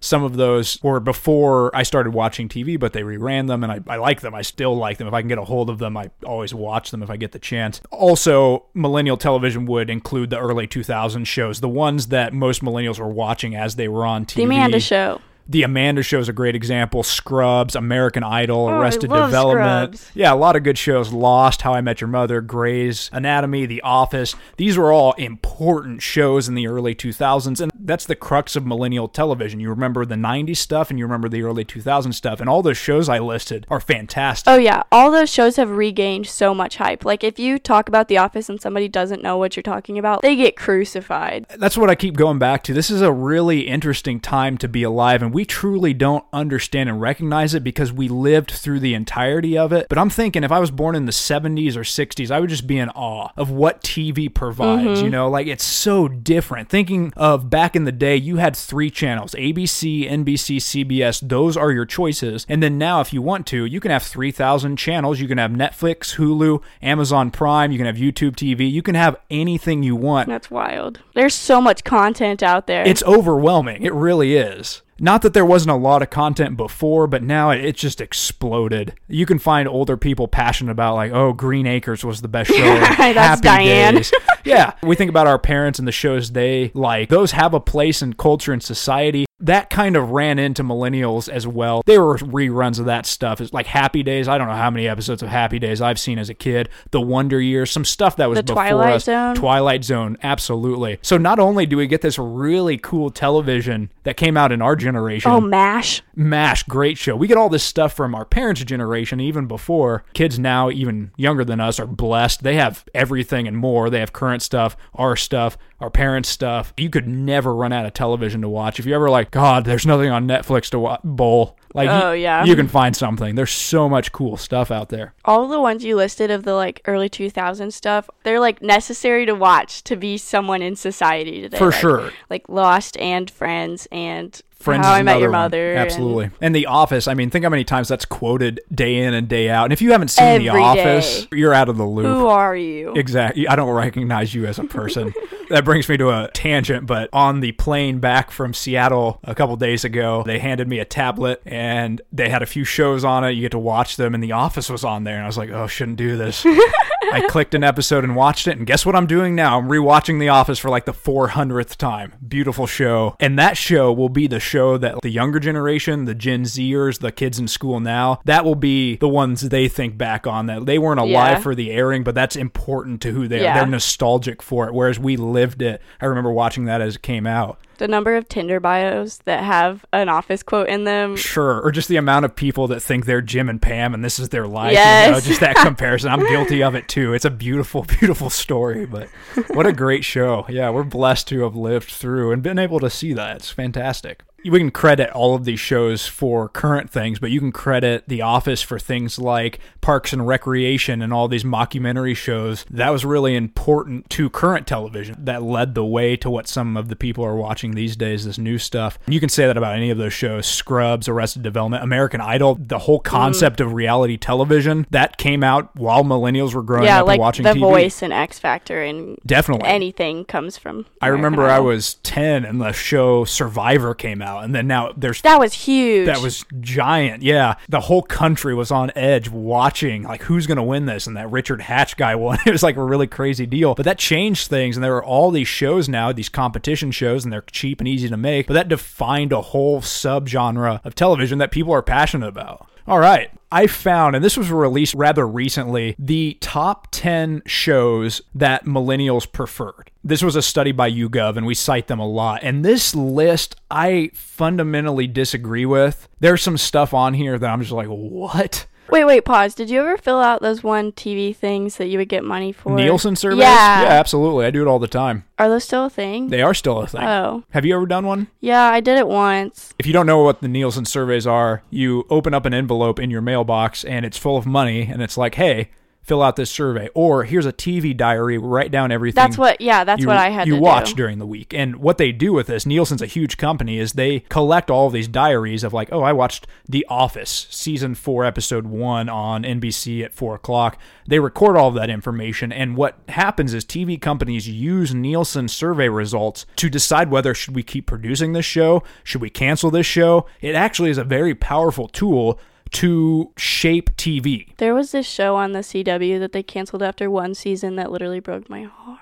Some 0.00 0.22
of 0.22 0.36
those 0.36 0.82
were 0.82 1.00
before 1.00 1.74
I 1.74 1.82
started 1.82 2.10
watching 2.12 2.46
TV, 2.46 2.78
but 2.78 2.92
they 2.92 3.00
reran 3.00 3.46
them 3.46 3.64
and 3.64 3.72
I, 3.72 3.80
I 3.94 3.96
like 3.96 4.20
them. 4.20 4.34
I 4.34 4.42
still 4.42 4.76
like 4.76 4.98
them. 4.98 5.08
If 5.08 5.14
I 5.14 5.22
can 5.22 5.28
get 5.28 5.38
a 5.38 5.44
hold 5.44 5.70
of 5.70 5.78
them, 5.78 5.96
I 5.96 6.10
always 6.26 6.52
watch 6.52 6.90
them 6.90 7.02
if 7.02 7.08
I 7.08 7.16
get 7.16 7.32
the 7.32 7.38
chance. 7.38 7.80
Also, 7.90 8.66
millennial 8.74 9.16
television 9.16 9.64
would 9.64 9.88
include 9.88 10.28
the 10.28 10.38
early 10.38 10.66
2000s 10.66 11.26
shows, 11.26 11.60
the 11.60 11.70
ones 11.70 12.08
that 12.08 12.34
most 12.34 12.62
millennials 12.62 12.98
were 12.98 13.08
watching 13.08 13.56
as 13.56 13.76
they 13.76 13.88
were 13.88 14.04
on 14.04 14.26
TV. 14.26 14.34
The 14.34 14.42
Amanda 14.44 14.80
Show. 14.80 15.22
The 15.46 15.62
Amanda 15.62 16.02
Show 16.02 16.20
is 16.20 16.28
a 16.28 16.32
great 16.32 16.54
example. 16.54 17.02
Scrubs, 17.02 17.76
American 17.76 18.22
Idol, 18.24 18.66
Oh, 18.66 18.80
Arrested 18.80 19.10
Development. 19.10 19.96
Scrubs. 19.96 20.10
Yeah, 20.14 20.32
a 20.32 20.36
lot 20.36 20.56
of 20.56 20.62
good 20.62 20.78
shows. 20.78 21.12
Lost, 21.12 21.62
How 21.62 21.74
I 21.74 21.82
Met 21.82 22.00
Your 22.00 22.08
Mother, 22.08 22.40
Grey's 22.40 23.10
Anatomy, 23.12 23.66
The 23.66 23.82
Office. 23.82 24.34
These 24.56 24.78
were 24.78 24.90
all 24.90 25.12
important 25.12 26.00
shows 26.00 26.48
in 26.48 26.54
the 26.54 26.66
early 26.66 26.94
2000s, 26.94 27.60
and 27.60 27.70
that's 27.78 28.06
the 28.06 28.16
crux 28.16 28.56
of 28.56 28.64
millennial 28.64 29.06
television. 29.06 29.60
You 29.60 29.68
remember 29.68 30.06
the 30.06 30.14
90s 30.14 30.56
stuff 30.56 30.88
and 30.88 30.98
you 30.98 31.04
remember 31.04 31.28
the 31.28 31.42
early 31.42 31.64
2000s 31.64 32.14
stuff, 32.14 32.40
and 32.40 32.48
all 32.48 32.62
those 32.62 32.78
shows 32.78 33.10
I 33.10 33.18
listed 33.18 33.66
are 33.68 33.80
fantastic. 33.80 34.50
Oh 34.50 34.56
yeah, 34.56 34.82
all 34.90 35.10
those 35.10 35.30
shows 35.30 35.56
have 35.56 35.70
regained 35.70 36.26
so 36.26 36.54
much 36.54 36.76
hype. 36.76 37.04
Like 37.04 37.22
if 37.22 37.38
you 37.38 37.58
talk 37.58 37.86
about 37.88 38.08
The 38.08 38.16
Office 38.16 38.48
and 38.48 38.60
somebody 38.60 38.88
doesn't 38.88 39.22
know 39.22 39.36
what 39.36 39.56
you're 39.56 39.62
talking 39.62 39.98
about, 39.98 40.22
they 40.22 40.36
get 40.36 40.56
crucified. 40.56 41.44
that's 41.58 41.76
what 41.76 41.90
I 41.90 41.94
keep 41.94 42.16
going 42.16 42.38
back 42.38 42.62
to. 42.64 42.72
This 42.72 42.90
is 42.90 43.02
a 43.02 43.12
really 43.12 43.68
interesting 43.68 44.20
time 44.20 44.56
to 44.58 44.68
be 44.68 44.82
alive, 44.82 45.20
and 45.22 45.33
we 45.34 45.44
truly 45.44 45.92
don't 45.92 46.24
understand 46.32 46.88
and 46.88 47.00
recognize 47.00 47.54
it 47.54 47.64
because 47.64 47.92
we 47.92 48.08
lived 48.08 48.52
through 48.52 48.78
the 48.78 48.94
entirety 48.94 49.58
of 49.58 49.72
it. 49.72 49.88
But 49.88 49.98
I'm 49.98 50.08
thinking 50.08 50.44
if 50.44 50.52
I 50.52 50.60
was 50.60 50.70
born 50.70 50.94
in 50.94 51.06
the 51.06 51.12
70s 51.12 51.76
or 51.76 51.80
60s, 51.80 52.30
I 52.30 52.38
would 52.38 52.50
just 52.50 52.68
be 52.68 52.78
in 52.78 52.88
awe 52.90 53.30
of 53.36 53.50
what 53.50 53.82
TV 53.82 54.32
provides. 54.32 54.84
Mm-hmm. 54.84 55.04
You 55.04 55.10
know, 55.10 55.28
like 55.28 55.48
it's 55.48 55.64
so 55.64 56.06
different. 56.06 56.68
Thinking 56.68 57.12
of 57.16 57.50
back 57.50 57.74
in 57.74 57.82
the 57.82 57.92
day, 57.92 58.14
you 58.16 58.36
had 58.36 58.56
three 58.56 58.90
channels 58.90 59.32
ABC, 59.34 60.08
NBC, 60.08 60.56
CBS. 60.58 61.28
Those 61.28 61.56
are 61.56 61.72
your 61.72 61.84
choices. 61.84 62.46
And 62.48 62.62
then 62.62 62.78
now, 62.78 63.00
if 63.00 63.12
you 63.12 63.20
want 63.20 63.46
to, 63.48 63.64
you 63.64 63.80
can 63.80 63.90
have 63.90 64.04
3,000 64.04 64.76
channels. 64.76 65.18
You 65.18 65.26
can 65.26 65.38
have 65.38 65.50
Netflix, 65.50 66.14
Hulu, 66.14 66.62
Amazon 66.80 67.32
Prime, 67.32 67.72
you 67.72 67.78
can 67.78 67.86
have 67.86 67.96
YouTube 67.96 68.36
TV, 68.36 68.70
you 68.70 68.82
can 68.82 68.94
have 68.94 69.16
anything 69.30 69.82
you 69.82 69.96
want. 69.96 70.28
That's 70.28 70.50
wild. 70.50 71.00
There's 71.14 71.34
so 71.34 71.60
much 71.60 71.82
content 71.82 72.40
out 72.40 72.68
there. 72.68 72.86
It's 72.86 73.02
overwhelming. 73.02 73.82
It 73.82 73.92
really 73.92 74.36
is. 74.36 74.82
Not 74.98 75.22
that 75.22 75.34
there 75.34 75.44
wasn't 75.44 75.72
a 75.72 75.76
lot 75.76 76.02
of 76.02 76.10
content 76.10 76.56
before, 76.56 77.06
but 77.06 77.22
now 77.22 77.50
it, 77.50 77.74
just 77.74 78.00
exploded. 78.00 78.94
You 79.08 79.26
can 79.26 79.38
find 79.38 79.68
older 79.68 79.96
people 79.96 80.28
passionate 80.28 80.70
about 80.70 80.94
like, 80.94 81.12
oh, 81.12 81.32
Green 81.32 81.66
Acres 81.66 82.04
was 82.04 82.22
the 82.22 82.28
best 82.28 82.50
show. 82.54 82.78
That's 82.78 83.40
Diane. 83.40 84.02
Yeah, 84.44 84.74
we 84.82 84.94
think 84.94 85.08
about 85.08 85.26
our 85.26 85.38
parents 85.38 85.78
and 85.78 85.88
the 85.88 85.92
shows 85.92 86.32
they 86.32 86.70
like. 86.74 87.08
Those 87.08 87.32
have 87.32 87.54
a 87.54 87.60
place 87.60 88.02
in 88.02 88.12
culture 88.12 88.52
and 88.52 88.62
society. 88.62 89.26
That 89.44 89.70
kind 89.70 89.94
of 89.94 90.10
ran 90.10 90.38
into 90.38 90.64
millennials 90.64 91.28
as 91.28 91.46
well. 91.46 91.82
They 91.84 91.98
were 91.98 92.16
reruns 92.16 92.78
of 92.78 92.86
that 92.86 93.06
stuff. 93.06 93.40
It's 93.40 93.52
like 93.52 93.66
Happy 93.66 94.02
Days. 94.02 94.26
I 94.26 94.38
don't 94.38 94.48
know 94.48 94.54
how 94.54 94.70
many 94.70 94.88
episodes 94.88 95.22
of 95.22 95.28
Happy 95.28 95.58
Days 95.58 95.80
I've 95.80 96.00
seen 96.00 96.18
as 96.18 96.30
a 96.30 96.34
kid. 96.34 96.68
The 96.90 97.00
Wonder 97.00 97.40
Years, 97.40 97.70
some 97.70 97.84
stuff 97.84 98.16
that 98.16 98.28
was 98.30 98.38
The 98.38 98.42
before 98.42 98.54
Twilight 98.62 98.94
us. 98.94 99.04
Zone. 99.04 99.34
Twilight 99.34 99.84
Zone, 99.84 100.16
absolutely. 100.22 100.98
So 101.02 101.18
not 101.18 101.38
only 101.38 101.66
do 101.66 101.76
we 101.76 101.86
get 101.86 102.00
this 102.00 102.18
really 102.18 102.78
cool 102.78 103.10
television 103.10 103.92
that 104.04 104.16
came 104.16 104.36
out 104.36 104.50
in 104.50 104.62
our 104.62 104.76
generation, 104.76 105.30
oh, 105.30 105.40
MASH. 105.40 106.02
MASH, 106.16 106.62
great 106.64 106.96
show. 106.96 107.14
We 107.14 107.26
get 107.26 107.36
all 107.36 107.48
this 107.50 107.64
stuff 107.64 107.92
from 107.92 108.14
our 108.14 108.24
parents' 108.24 108.64
generation, 108.64 109.20
even 109.20 109.46
before. 109.46 110.04
Kids 110.14 110.38
now, 110.38 110.70
even 110.70 111.10
younger 111.16 111.44
than 111.44 111.60
us, 111.60 111.78
are 111.78 111.86
blessed. 111.86 112.42
They 112.42 112.54
have 112.54 112.84
everything 112.94 113.46
and 113.46 113.56
more. 113.56 113.90
They 113.90 114.00
have 114.00 114.12
current 114.12 114.42
stuff, 114.42 114.76
our 114.94 115.16
stuff, 115.16 115.58
our 115.84 115.90
parents' 115.90 116.30
stuff. 116.30 116.72
You 116.78 116.88
could 116.90 117.06
never 117.06 117.54
run 117.54 117.72
out 117.72 117.84
of 117.86 117.92
television 117.92 118.40
to 118.40 118.48
watch. 118.48 118.78
If 118.80 118.86
you 118.86 118.94
ever 118.94 119.10
like, 119.10 119.30
God, 119.30 119.64
there's 119.66 119.86
nothing 119.86 120.10
on 120.10 120.26
Netflix 120.26 120.70
to 120.70 120.78
watch, 120.78 121.00
bowl. 121.04 121.56
Like, 121.74 121.88
Oh, 121.90 122.12
you, 122.12 122.22
yeah. 122.22 122.44
you 122.44 122.56
can 122.56 122.68
find 122.68 122.96
something. 122.96 123.34
There's 123.34 123.50
so 123.50 123.88
much 123.88 124.12
cool 124.12 124.36
stuff 124.36 124.70
out 124.70 124.88
there. 124.88 125.12
All 125.24 125.46
the 125.48 125.60
ones 125.60 125.84
you 125.84 125.96
listed 125.96 126.30
of 126.30 126.44
the 126.44 126.54
like 126.54 126.80
early 126.86 127.10
2000s 127.10 127.72
stuff, 127.72 128.08
they're 128.22 128.40
like 128.40 128.62
necessary 128.62 129.26
to 129.26 129.34
watch 129.34 129.82
to 129.84 129.96
be 129.96 130.16
someone 130.16 130.62
in 130.62 130.74
society 130.76 131.42
today. 131.42 131.58
For 131.58 131.66
Like- 131.70 131.80
sure. 131.80 132.10
Like 132.30 132.48
Lost 132.48 132.96
and 132.98 133.30
Friends 133.30 133.86
and 133.92 134.40
Friends 134.60 134.86
How 134.86 134.92
I 134.94 135.02
Met 135.02 135.18
Your 135.20 135.28
another 135.28 135.30
one. 135.30 135.32
Mother. 135.42 135.70
and- 135.72 135.78
Absolutely. 135.80 136.30
And 136.40 136.54
The 136.54 136.66
Office, 136.66 137.06
I 137.06 137.14
mean, 137.14 137.28
think 137.28 137.44
how 137.44 137.50
many 137.50 137.64
times 137.64 137.88
that's 137.88 138.04
quoted 138.06 138.60
day 138.74 138.96
in 138.96 139.12
and 139.12 139.28
day 139.28 139.50
out. 139.50 139.64
And 139.64 139.72
if 139.74 139.82
you 139.82 139.92
haven't 139.92 140.08
seen 140.08 140.38
The 140.42 140.48
Office, 140.48 141.26
day. 141.26 141.36
you're 141.36 141.52
out 141.52 141.68
of 141.68 141.76
the 141.76 141.84
loop. 141.84 142.06
Who 142.06 142.26
are 142.26 142.56
you? 142.56 142.94
Exactly. 142.94 143.46
I 143.46 143.56
don't 143.56 143.68
recognize 143.70 144.34
you 144.34 144.46
as 144.46 144.58
a 144.58 144.64
person. 144.64 145.12
that 145.50 145.64
brings 145.66 145.86
me 145.88 145.96
to 145.98 146.08
a 146.08 146.30
tangent, 146.32 146.86
but 146.86 147.10
on 147.12 147.40
the 147.40 147.52
plane 147.52 147.98
back 147.98 148.30
from 148.30 148.54
Seattle 148.54 149.20
a 149.24 149.34
couple 149.34 149.54
days 149.56 149.84
ago, 149.84 150.22
they 150.24 150.38
handed 150.38 150.66
me 150.68 150.78
a 150.78 150.84
tablet 150.86 151.42
and 151.44 152.00
they 152.12 152.30
had 152.30 152.42
a 152.42 152.46
few 152.46 152.64
shows 152.64 153.04
on 153.04 153.22
it. 153.24 153.32
You 153.32 153.42
get 153.42 153.50
to 153.52 153.58
watch 153.58 153.96
them, 153.96 154.14
and 154.14 154.22
The 154.24 154.32
Office 154.32 154.70
was 154.70 154.84
on 154.84 155.04
there. 155.04 155.16
And 155.16 155.24
I 155.24 155.26
was 155.26 155.36
like, 155.36 155.50
oh, 155.50 155.66
shouldn't 155.66 155.98
do 155.98 156.16
this. 156.16 156.46
I 157.12 157.26
clicked 157.28 157.54
an 157.54 157.64
episode 157.64 158.04
and 158.04 158.14
watched 158.16 158.46
it, 158.48 158.56
and 158.56 158.66
guess 158.66 158.84
what 158.86 158.94
I'm 158.96 159.06
doing 159.06 159.34
now? 159.34 159.58
I'm 159.58 159.68
rewatching 159.68 160.18
The 160.20 160.28
Office 160.28 160.58
for 160.58 160.68
like 160.68 160.84
the 160.84 160.92
400th 160.92 161.76
time. 161.76 162.14
Beautiful 162.26 162.66
show. 162.66 163.16
And 163.20 163.38
that 163.38 163.56
show 163.56 163.92
will 163.92 164.08
be 164.08 164.26
the 164.26 164.40
show 164.40 164.76
that 164.78 165.00
the 165.02 165.10
younger 165.10 165.38
generation, 165.40 166.04
the 166.04 166.14
Gen 166.14 166.44
Zers, 166.44 166.98
the 167.00 167.12
kids 167.12 167.38
in 167.38 167.48
school 167.48 167.80
now, 167.80 168.20
that 168.24 168.44
will 168.44 168.54
be 168.54 168.96
the 168.96 169.08
ones 169.08 169.42
they 169.42 169.68
think 169.68 169.96
back 169.98 170.26
on 170.26 170.46
that 170.46 170.66
they 170.66 170.78
weren't 170.78 171.00
alive 171.00 171.10
Yeah. 171.38 171.38
for 171.40 171.54
the 171.54 171.70
airing, 171.70 172.02
but 172.04 172.14
that's 172.14 172.36
important 172.36 173.00
to 173.02 173.12
who 173.12 173.28
they 173.28 173.42
Yeah. 173.42 173.52
are. 173.52 173.58
They're 173.60 173.66
nostalgic 173.66 174.42
for 174.42 174.66
it, 174.68 174.74
whereas 174.74 174.98
we 174.98 175.16
lived 175.16 175.62
it. 175.62 175.80
I 176.00 176.06
remember 176.06 176.30
watching 176.32 176.64
that 176.66 176.80
as 176.80 176.96
it 176.96 177.02
came 177.02 177.26
out. 177.26 177.58
The 177.78 177.88
number 177.88 178.14
of 178.16 178.28
Tinder 178.28 178.60
bios 178.60 179.18
that 179.24 179.42
have 179.42 179.84
an 179.92 180.08
office 180.08 180.42
quote 180.42 180.68
in 180.68 180.84
them. 180.84 181.16
Sure, 181.16 181.60
or 181.60 181.70
just 181.72 181.88
the 181.88 181.96
amount 181.96 182.24
of 182.24 182.36
people 182.36 182.68
that 182.68 182.80
think 182.80 183.06
they're 183.06 183.20
Jim 183.20 183.48
and 183.48 183.60
Pam 183.60 183.94
and 183.94 184.04
this 184.04 184.18
is 184.18 184.28
their 184.28 184.46
life. 184.46 184.70
You 184.72 184.76
know, 184.78 184.82
Yes. 184.84 185.26
just 185.26 185.40
that 185.40 185.56
comparison. 185.62 186.10
I'm 186.10 186.26
guilty 186.28 186.62
of 186.62 186.74
it 186.74 186.88
too. 186.88 187.12
It's 187.14 187.24
a 187.24 187.30
beautiful, 187.30 187.82
beautiful 188.00 188.30
story, 188.30 188.86
but 188.86 189.08
what 189.48 189.66
a 189.66 189.72
great 189.72 190.04
show. 190.04 190.46
Yeah, 190.48 190.70
we're 190.70 190.82
blessed 190.84 191.28
to 191.28 191.42
have 191.42 191.56
lived 191.56 191.90
through 191.90 192.32
and 192.32 192.42
been 192.42 192.58
able 192.58 192.80
to 192.80 192.90
see 192.90 193.12
that. 193.14 193.36
It's 193.36 193.50
fantastic. 193.50 194.22
We 194.44 194.58
can 194.58 194.70
credit 194.70 195.10
all 195.10 195.34
of 195.34 195.44
these 195.44 195.60
shows 195.60 196.06
for 196.06 196.48
current 196.48 196.90
things, 196.90 197.18
but 197.18 197.30
you 197.30 197.40
can 197.40 197.52
credit 197.52 198.04
The 198.08 198.22
Office 198.22 198.62
for 198.62 198.78
things 198.78 199.18
like 199.18 199.58
Parks 199.80 200.12
and 200.12 200.26
Recreation 200.26 201.02
and 201.02 201.12
all 201.12 201.28
these 201.28 201.44
mockumentary 201.44 202.16
shows. 202.16 202.64
That 202.70 202.90
was 202.90 203.04
really 203.04 203.34
important 203.34 204.08
to 204.10 204.30
current 204.30 204.66
television 204.66 205.16
that 205.24 205.42
led 205.42 205.74
the 205.74 205.84
way 205.84 206.16
to 206.16 206.30
what 206.30 206.48
some 206.48 206.76
of 206.76 206.88
the 206.88 206.96
people 206.96 207.24
are 207.24 207.36
watching 207.36 207.74
these 207.74 207.96
days, 207.96 208.24
this 208.24 208.38
new 208.38 208.58
stuff. 208.58 208.98
You 209.06 209.20
can 209.20 209.28
say 209.28 209.46
that 209.46 209.56
about 209.56 209.76
any 209.76 209.90
of 209.90 209.98
those 209.98 210.12
shows 210.12 210.46
Scrubs, 210.46 211.08
Arrested 211.08 211.42
Development, 211.42 211.82
American 211.82 212.20
Idol, 212.20 212.56
the 212.60 212.80
whole 212.80 213.00
mm. 213.00 213.04
concept 213.04 213.60
of 213.60 213.72
reality 213.72 214.16
television 214.16 214.86
that 214.90 215.16
came 215.16 215.42
out 215.42 215.74
while 215.76 216.04
millennials 216.04 216.54
were 216.54 216.62
growing 216.62 216.84
yeah, 216.84 217.00
up 217.00 217.06
like 217.06 217.14
and 217.16 217.20
watching 217.20 217.44
The 217.44 217.50
TV. 217.50 217.60
Voice 217.60 218.02
and 218.02 218.12
X 218.12 218.38
Factor 218.38 218.82
and 218.82 219.18
Definitely. 219.26 219.68
anything 219.68 220.24
comes 220.24 220.58
from. 220.58 220.86
I 221.00 221.08
American 221.08 221.24
remember 221.24 221.44
I 221.44 221.58
was 221.60 221.94
10 221.94 222.44
and 222.44 222.60
the 222.60 222.72
show 222.72 223.24
Survivor 223.24 223.94
came 223.94 224.22
out, 224.22 224.33
and 224.40 224.54
then 224.54 224.66
now 224.66 224.92
there's 224.96 225.20
That 225.22 225.38
was 225.40 225.52
huge. 225.52 226.06
that 226.06 226.20
was 226.20 226.44
giant. 226.60 227.22
Yeah. 227.22 227.54
The 227.68 227.80
whole 227.80 228.02
country 228.02 228.54
was 228.54 228.70
on 228.70 228.90
edge 228.94 229.28
watching, 229.28 230.02
like, 230.04 230.22
who's 230.22 230.46
going 230.46 230.56
to 230.56 230.62
win 230.62 230.86
this? 230.86 231.06
And 231.06 231.16
that 231.16 231.30
Richard 231.30 231.60
Hatch 231.62 231.96
guy 231.96 232.14
won. 232.14 232.38
It 232.46 232.52
was 232.52 232.62
like 232.62 232.76
a 232.76 232.82
really 232.82 233.06
crazy 233.06 233.46
deal. 233.46 233.74
But 233.74 233.84
that 233.84 233.98
changed 233.98 234.48
things. 234.48 234.76
And 234.76 234.84
there 234.84 234.96
are 234.96 235.04
all 235.04 235.30
these 235.30 235.48
shows 235.48 235.88
now, 235.88 236.12
these 236.12 236.28
competition 236.28 236.90
shows, 236.90 237.24
and 237.24 237.32
they're 237.32 237.42
cheap 237.50 237.80
and 237.80 237.88
easy 237.88 238.08
to 238.08 238.16
make. 238.16 238.46
But 238.46 238.54
that 238.54 238.68
defined 238.68 239.32
a 239.32 239.40
whole 239.40 239.80
subgenre 239.80 240.80
of 240.84 240.94
television 240.94 241.38
that 241.38 241.50
people 241.50 241.72
are 241.72 241.82
passionate 241.82 242.28
about. 242.28 242.68
All 242.86 242.98
right. 242.98 243.30
I 243.50 243.68
found, 243.68 244.16
and 244.16 244.24
this 244.24 244.36
was 244.36 244.50
released 244.50 244.94
rather 244.94 245.26
recently, 245.26 245.94
the 245.96 246.36
top 246.40 246.88
10 246.90 247.42
shows 247.46 248.20
that 248.34 248.64
millennials 248.64 249.30
preferred. 249.30 249.92
This 250.02 250.24
was 250.24 250.34
a 250.34 250.42
study 250.42 250.72
by 250.72 250.90
YouGov, 250.90 251.36
and 251.36 251.46
we 251.46 251.54
cite 251.54 251.86
them 251.86 252.00
a 252.00 252.06
lot. 252.06 252.42
And 252.42 252.64
this 252.64 252.96
list, 252.96 253.54
I 253.70 254.10
fundamentally 254.12 255.06
disagree 255.06 255.64
with. 255.64 256.08
There's 256.18 256.42
some 256.42 256.58
stuff 256.58 256.92
on 256.92 257.14
here 257.14 257.38
that 257.38 257.48
I'm 257.48 257.60
just 257.60 257.70
like, 257.70 257.86
what? 257.86 258.66
Wait, 258.90 259.04
wait, 259.04 259.24
pause. 259.24 259.54
Did 259.54 259.70
you 259.70 259.80
ever 259.80 259.96
fill 259.96 260.20
out 260.20 260.42
those 260.42 260.62
one 260.62 260.92
TV 260.92 261.34
things 261.34 261.78
that 261.78 261.86
you 261.86 261.98
would 261.98 262.08
get 262.08 262.22
money 262.24 262.52
for? 262.52 262.76
Nielsen 262.76 263.16
surveys? 263.16 263.40
Yeah. 263.40 263.82
Yeah, 263.82 263.88
absolutely. 263.88 264.46
I 264.46 264.50
do 264.50 264.62
it 264.62 264.68
all 264.68 264.78
the 264.78 264.86
time. 264.88 265.24
Are 265.38 265.48
those 265.48 265.64
still 265.64 265.86
a 265.86 265.90
thing? 265.90 266.28
They 266.28 266.42
are 266.42 266.54
still 266.54 266.80
a 266.80 266.86
thing. 266.86 267.02
Oh. 267.02 267.44
Have 267.50 267.64
you 267.64 267.74
ever 267.74 267.86
done 267.86 268.06
one? 268.06 268.28
Yeah, 268.40 268.62
I 268.62 268.80
did 268.80 268.98
it 268.98 269.08
once. 269.08 269.74
If 269.78 269.86
you 269.86 269.92
don't 269.92 270.06
know 270.06 270.22
what 270.22 270.40
the 270.42 270.48
Nielsen 270.48 270.84
surveys 270.84 271.26
are, 271.26 271.62
you 271.70 272.06
open 272.10 272.34
up 272.34 272.46
an 272.46 272.54
envelope 272.54 272.98
in 272.98 273.10
your 273.10 273.22
mailbox 273.22 273.84
and 273.84 274.04
it's 274.04 274.18
full 274.18 274.36
of 274.36 274.46
money 274.46 274.82
and 274.82 275.02
it's 275.02 275.16
like, 275.16 275.34
hey, 275.36 275.70
fill 276.04 276.22
out 276.22 276.36
this 276.36 276.50
survey. 276.50 276.88
Or 276.94 277.24
here's 277.24 277.46
a 277.46 277.52
TV 277.52 277.96
diary, 277.96 278.38
write 278.38 278.70
down 278.70 278.92
everything. 278.92 279.16
That's 279.16 279.38
what. 279.38 279.60
Yeah, 279.60 279.84
that's 279.84 280.02
you, 280.02 280.06
what 280.06 280.18
I 280.18 280.28
had 280.28 280.46
you 280.46 280.56
watch 280.56 280.90
do. 280.90 280.96
during 280.96 281.18
the 281.18 281.26
week. 281.26 281.52
And 281.52 281.76
what 281.76 281.98
they 281.98 282.12
do 282.12 282.32
with 282.32 282.46
this, 282.46 282.66
Nielsen's 282.66 283.02
a 283.02 283.06
huge 283.06 283.36
company, 283.36 283.78
is 283.78 283.94
they 283.94 284.20
collect 284.20 284.70
all 284.70 284.86
of 284.86 284.92
these 284.92 285.08
diaries 285.08 285.64
of 285.64 285.72
like, 285.72 285.88
oh, 285.90 286.02
I 286.02 286.12
watched 286.12 286.46
The 286.68 286.86
Office 286.88 287.48
season 287.50 287.94
four, 287.94 288.24
episode 288.24 288.66
one 288.66 289.08
on 289.08 289.42
NBC 289.42 290.04
at 290.04 290.12
four 290.12 290.34
o'clock. 290.34 290.78
They 291.06 291.18
record 291.18 291.56
all 291.56 291.68
of 291.68 291.74
that 291.74 291.90
information, 291.90 292.52
and 292.52 292.76
what 292.76 292.98
happens 293.08 293.54
is 293.54 293.64
TV 293.64 294.00
companies 294.00 294.48
use 294.48 294.94
Nielsen 294.94 295.48
survey 295.48 295.88
results 295.88 296.46
to 296.56 296.68
decide 296.68 297.10
whether 297.10 297.34
should 297.34 297.54
we 297.54 297.62
keep 297.62 297.86
producing 297.86 298.32
this 298.32 298.44
show, 298.44 298.82
should 299.02 299.20
we 299.20 299.30
cancel 299.30 299.70
this 299.70 299.86
show. 299.86 300.26
It 300.40 300.54
actually 300.54 300.90
is 300.90 300.98
a 300.98 301.04
very 301.04 301.34
powerful 301.34 301.88
tool 301.88 302.38
to 302.74 303.32
shape 303.36 303.96
TV. 303.96 304.56
There 304.56 304.74
was 304.74 304.92
this 304.92 305.06
show 305.06 305.36
on 305.36 305.52
the 305.52 305.60
CW 305.60 306.18
that 306.20 306.32
they 306.32 306.42
canceled 306.42 306.82
after 306.82 307.10
one 307.10 307.34
season 307.34 307.76
that 307.76 307.90
literally 307.90 308.20
broke 308.20 308.50
my 308.50 308.64
heart. 308.64 309.00